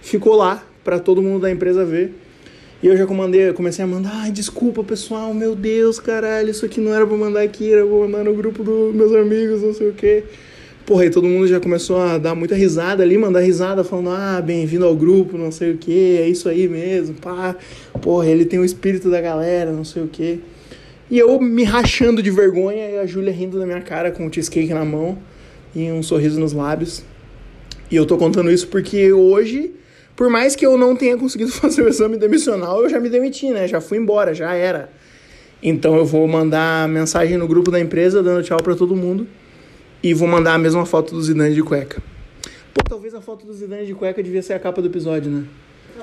ficou 0.00 0.36
lá 0.36 0.62
para 0.84 0.98
todo 0.98 1.22
mundo 1.22 1.42
da 1.42 1.50
empresa 1.50 1.84
ver. 1.84 2.12
E 2.82 2.86
eu 2.86 2.96
já 2.96 3.06
comandei, 3.06 3.50
comecei 3.54 3.82
a 3.82 3.88
mandar, 3.88 4.12
ai, 4.12 4.30
desculpa 4.30 4.84
pessoal, 4.84 5.32
meu 5.32 5.56
Deus, 5.56 5.98
caralho, 5.98 6.50
isso 6.50 6.66
aqui 6.66 6.78
não 6.78 6.92
era 6.92 7.06
pra 7.06 7.16
mandar 7.16 7.40
aqui, 7.40 7.72
era 7.72 7.84
pra 7.86 7.96
mandar 7.96 8.24
no 8.24 8.34
grupo 8.34 8.62
dos 8.62 8.94
meus 8.94 9.12
amigos, 9.14 9.62
não 9.62 9.72
sei 9.72 9.88
o 9.88 9.94
quê. 9.94 10.24
Porra, 10.84 11.02
aí 11.04 11.10
todo 11.10 11.26
mundo 11.26 11.48
já 11.48 11.58
começou 11.58 11.96
a 11.96 12.18
dar 12.18 12.34
muita 12.34 12.54
risada 12.54 13.02
ali, 13.02 13.16
mandar 13.16 13.40
risada, 13.40 13.82
falando, 13.82 14.10
ah, 14.10 14.40
bem-vindo 14.40 14.84
ao 14.84 14.94
grupo, 14.94 15.38
não 15.38 15.50
sei 15.50 15.72
o 15.72 15.78
quê, 15.78 16.20
é 16.22 16.28
isso 16.28 16.48
aí 16.48 16.68
mesmo, 16.68 17.14
pá. 17.14 17.56
Porra, 18.02 18.26
ele 18.26 18.44
tem 18.44 18.58
o 18.58 18.64
espírito 18.64 19.10
da 19.10 19.20
galera, 19.20 19.72
não 19.72 19.84
sei 19.84 20.02
o 20.02 20.06
quê. 20.06 20.38
E 21.10 21.18
eu 21.18 21.40
me 21.40 21.62
rachando 21.62 22.22
de 22.22 22.30
vergonha 22.30 22.90
e 22.90 22.98
a 22.98 23.06
Júlia 23.06 23.32
rindo 23.32 23.58
na 23.58 23.66
minha 23.66 23.80
cara 23.80 24.10
com 24.10 24.26
o 24.26 24.32
cheesecake 24.32 24.74
na 24.74 24.84
mão 24.84 25.16
e 25.74 25.90
um 25.92 26.02
sorriso 26.02 26.40
nos 26.40 26.52
lábios. 26.52 27.04
E 27.90 27.94
eu 27.94 28.04
tô 28.04 28.16
contando 28.16 28.50
isso 28.50 28.66
porque 28.66 29.12
hoje, 29.12 29.72
por 30.16 30.28
mais 30.28 30.56
que 30.56 30.66
eu 30.66 30.76
não 30.76 30.96
tenha 30.96 31.16
conseguido 31.16 31.52
fazer 31.54 31.82
o 31.82 31.88
exame 31.88 32.16
demissional, 32.16 32.82
eu 32.82 32.88
já 32.88 32.98
me 32.98 33.08
demiti, 33.08 33.50
né? 33.50 33.68
Já 33.68 33.80
fui 33.80 33.98
embora, 33.98 34.34
já 34.34 34.52
era. 34.52 34.90
Então 35.62 35.96
eu 35.96 36.04
vou 36.04 36.26
mandar 36.26 36.88
mensagem 36.88 37.36
no 37.36 37.46
grupo 37.46 37.70
da 37.70 37.78
empresa 37.78 38.22
dando 38.22 38.42
tchau 38.42 38.60
pra 38.62 38.74
todo 38.74 38.96
mundo 38.96 39.26
e 40.02 40.12
vou 40.12 40.26
mandar 40.26 40.54
a 40.54 40.58
mesma 40.58 40.84
foto 40.84 41.14
do 41.14 41.22
Zidane 41.22 41.54
de 41.54 41.62
cueca. 41.62 42.02
Pô, 42.74 42.82
talvez 42.82 43.14
a 43.14 43.20
foto 43.20 43.46
do 43.46 43.52
Zidane 43.52 43.86
de 43.86 43.94
cueca 43.94 44.22
devia 44.22 44.42
ser 44.42 44.54
a 44.54 44.58
capa 44.58 44.82
do 44.82 44.88
episódio, 44.88 45.30
né? 45.30 45.44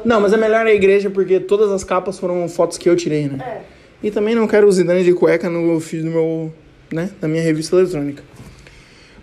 Não, 0.04 0.20
mas 0.20 0.34
é 0.34 0.38
melhor 0.38 0.66
a 0.66 0.74
igreja 0.74 1.10
porque 1.10 1.40
todas 1.40 1.72
as 1.72 1.84
capas 1.84 2.18
foram 2.18 2.48
fotos 2.48 2.78
que 2.78 2.90
eu 2.90 2.96
tirei, 2.96 3.28
né? 3.28 3.38
É. 3.42 3.73
E 4.04 4.12
também 4.12 4.36
não 4.36 4.46
quero 4.46 4.68
o 4.68 4.72
Zidane 4.72 5.04
de 5.04 5.14
cueca 5.14 5.50
no 5.50 5.80
feed 5.80 6.04
do 6.04 6.12
meu, 6.12 6.54
né, 6.92 7.10
da 7.22 7.28
minha 7.28 7.42
revista 7.42 7.78
eletrônica. 7.78 8.22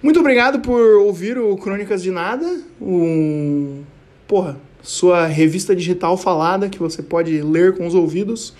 Muito 0.02 0.18
obrigado 0.18 0.60
por 0.60 0.80
ouvir 0.96 1.36
o 1.36 1.54
Crônicas 1.58 2.02
de 2.02 2.10
Nada, 2.10 2.62
um, 2.80 3.82
porra, 4.26 4.58
sua 4.82 5.26
revista 5.26 5.76
digital 5.76 6.16
falada 6.16 6.70
que 6.70 6.78
você 6.78 7.02
pode 7.02 7.42
ler 7.42 7.76
com 7.76 7.86
os 7.86 7.94
ouvidos. 7.94 8.54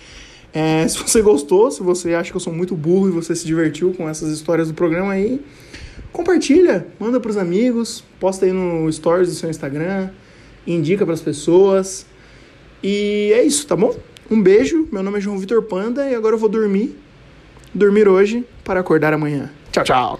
É, 0.53 0.85
se 0.87 0.99
você 0.99 1.19
gostou, 1.23 1.71
se 1.71 1.81
você 1.81 2.13
acha 2.13 2.29
que 2.29 2.37
eu 2.37 2.41
sou 2.41 2.53
muito 2.53 2.75
burro 2.75 3.07
e 3.07 3.11
você 3.11 3.35
se 3.35 3.43
divertiu 3.43 3.91
com 3.91 4.07
essas 4.07 4.31
histórias 4.31 4.67
do 4.67 4.75
programa 4.75 5.13
aí, 5.13 5.41
compartilha, 6.11 6.85
manda 6.99 7.19
pros 7.19 7.37
amigos, 7.37 8.03
posta 8.19 8.45
aí 8.45 8.51
no 8.51 8.91
stories 8.91 9.29
do 9.29 9.33
seu 9.33 9.49
Instagram, 9.49 10.11
indica 10.67 11.03
pras 11.03 11.21
pessoas. 11.21 12.05
E 12.83 13.31
é 13.33 13.43
isso, 13.43 13.65
tá 13.65 13.75
bom? 13.75 13.95
Um 14.31 14.41
beijo, 14.41 14.87
meu 14.89 15.03
nome 15.03 15.17
é 15.17 15.21
João 15.21 15.37
Vitor 15.37 15.61
Panda 15.61 16.09
e 16.09 16.15
agora 16.15 16.35
eu 16.35 16.39
vou 16.39 16.47
dormir. 16.47 16.97
Dormir 17.73 18.07
hoje 18.07 18.45
para 18.63 18.79
acordar 18.79 19.13
amanhã. 19.13 19.51
Tchau, 19.73 19.83
tchau. 19.83 20.19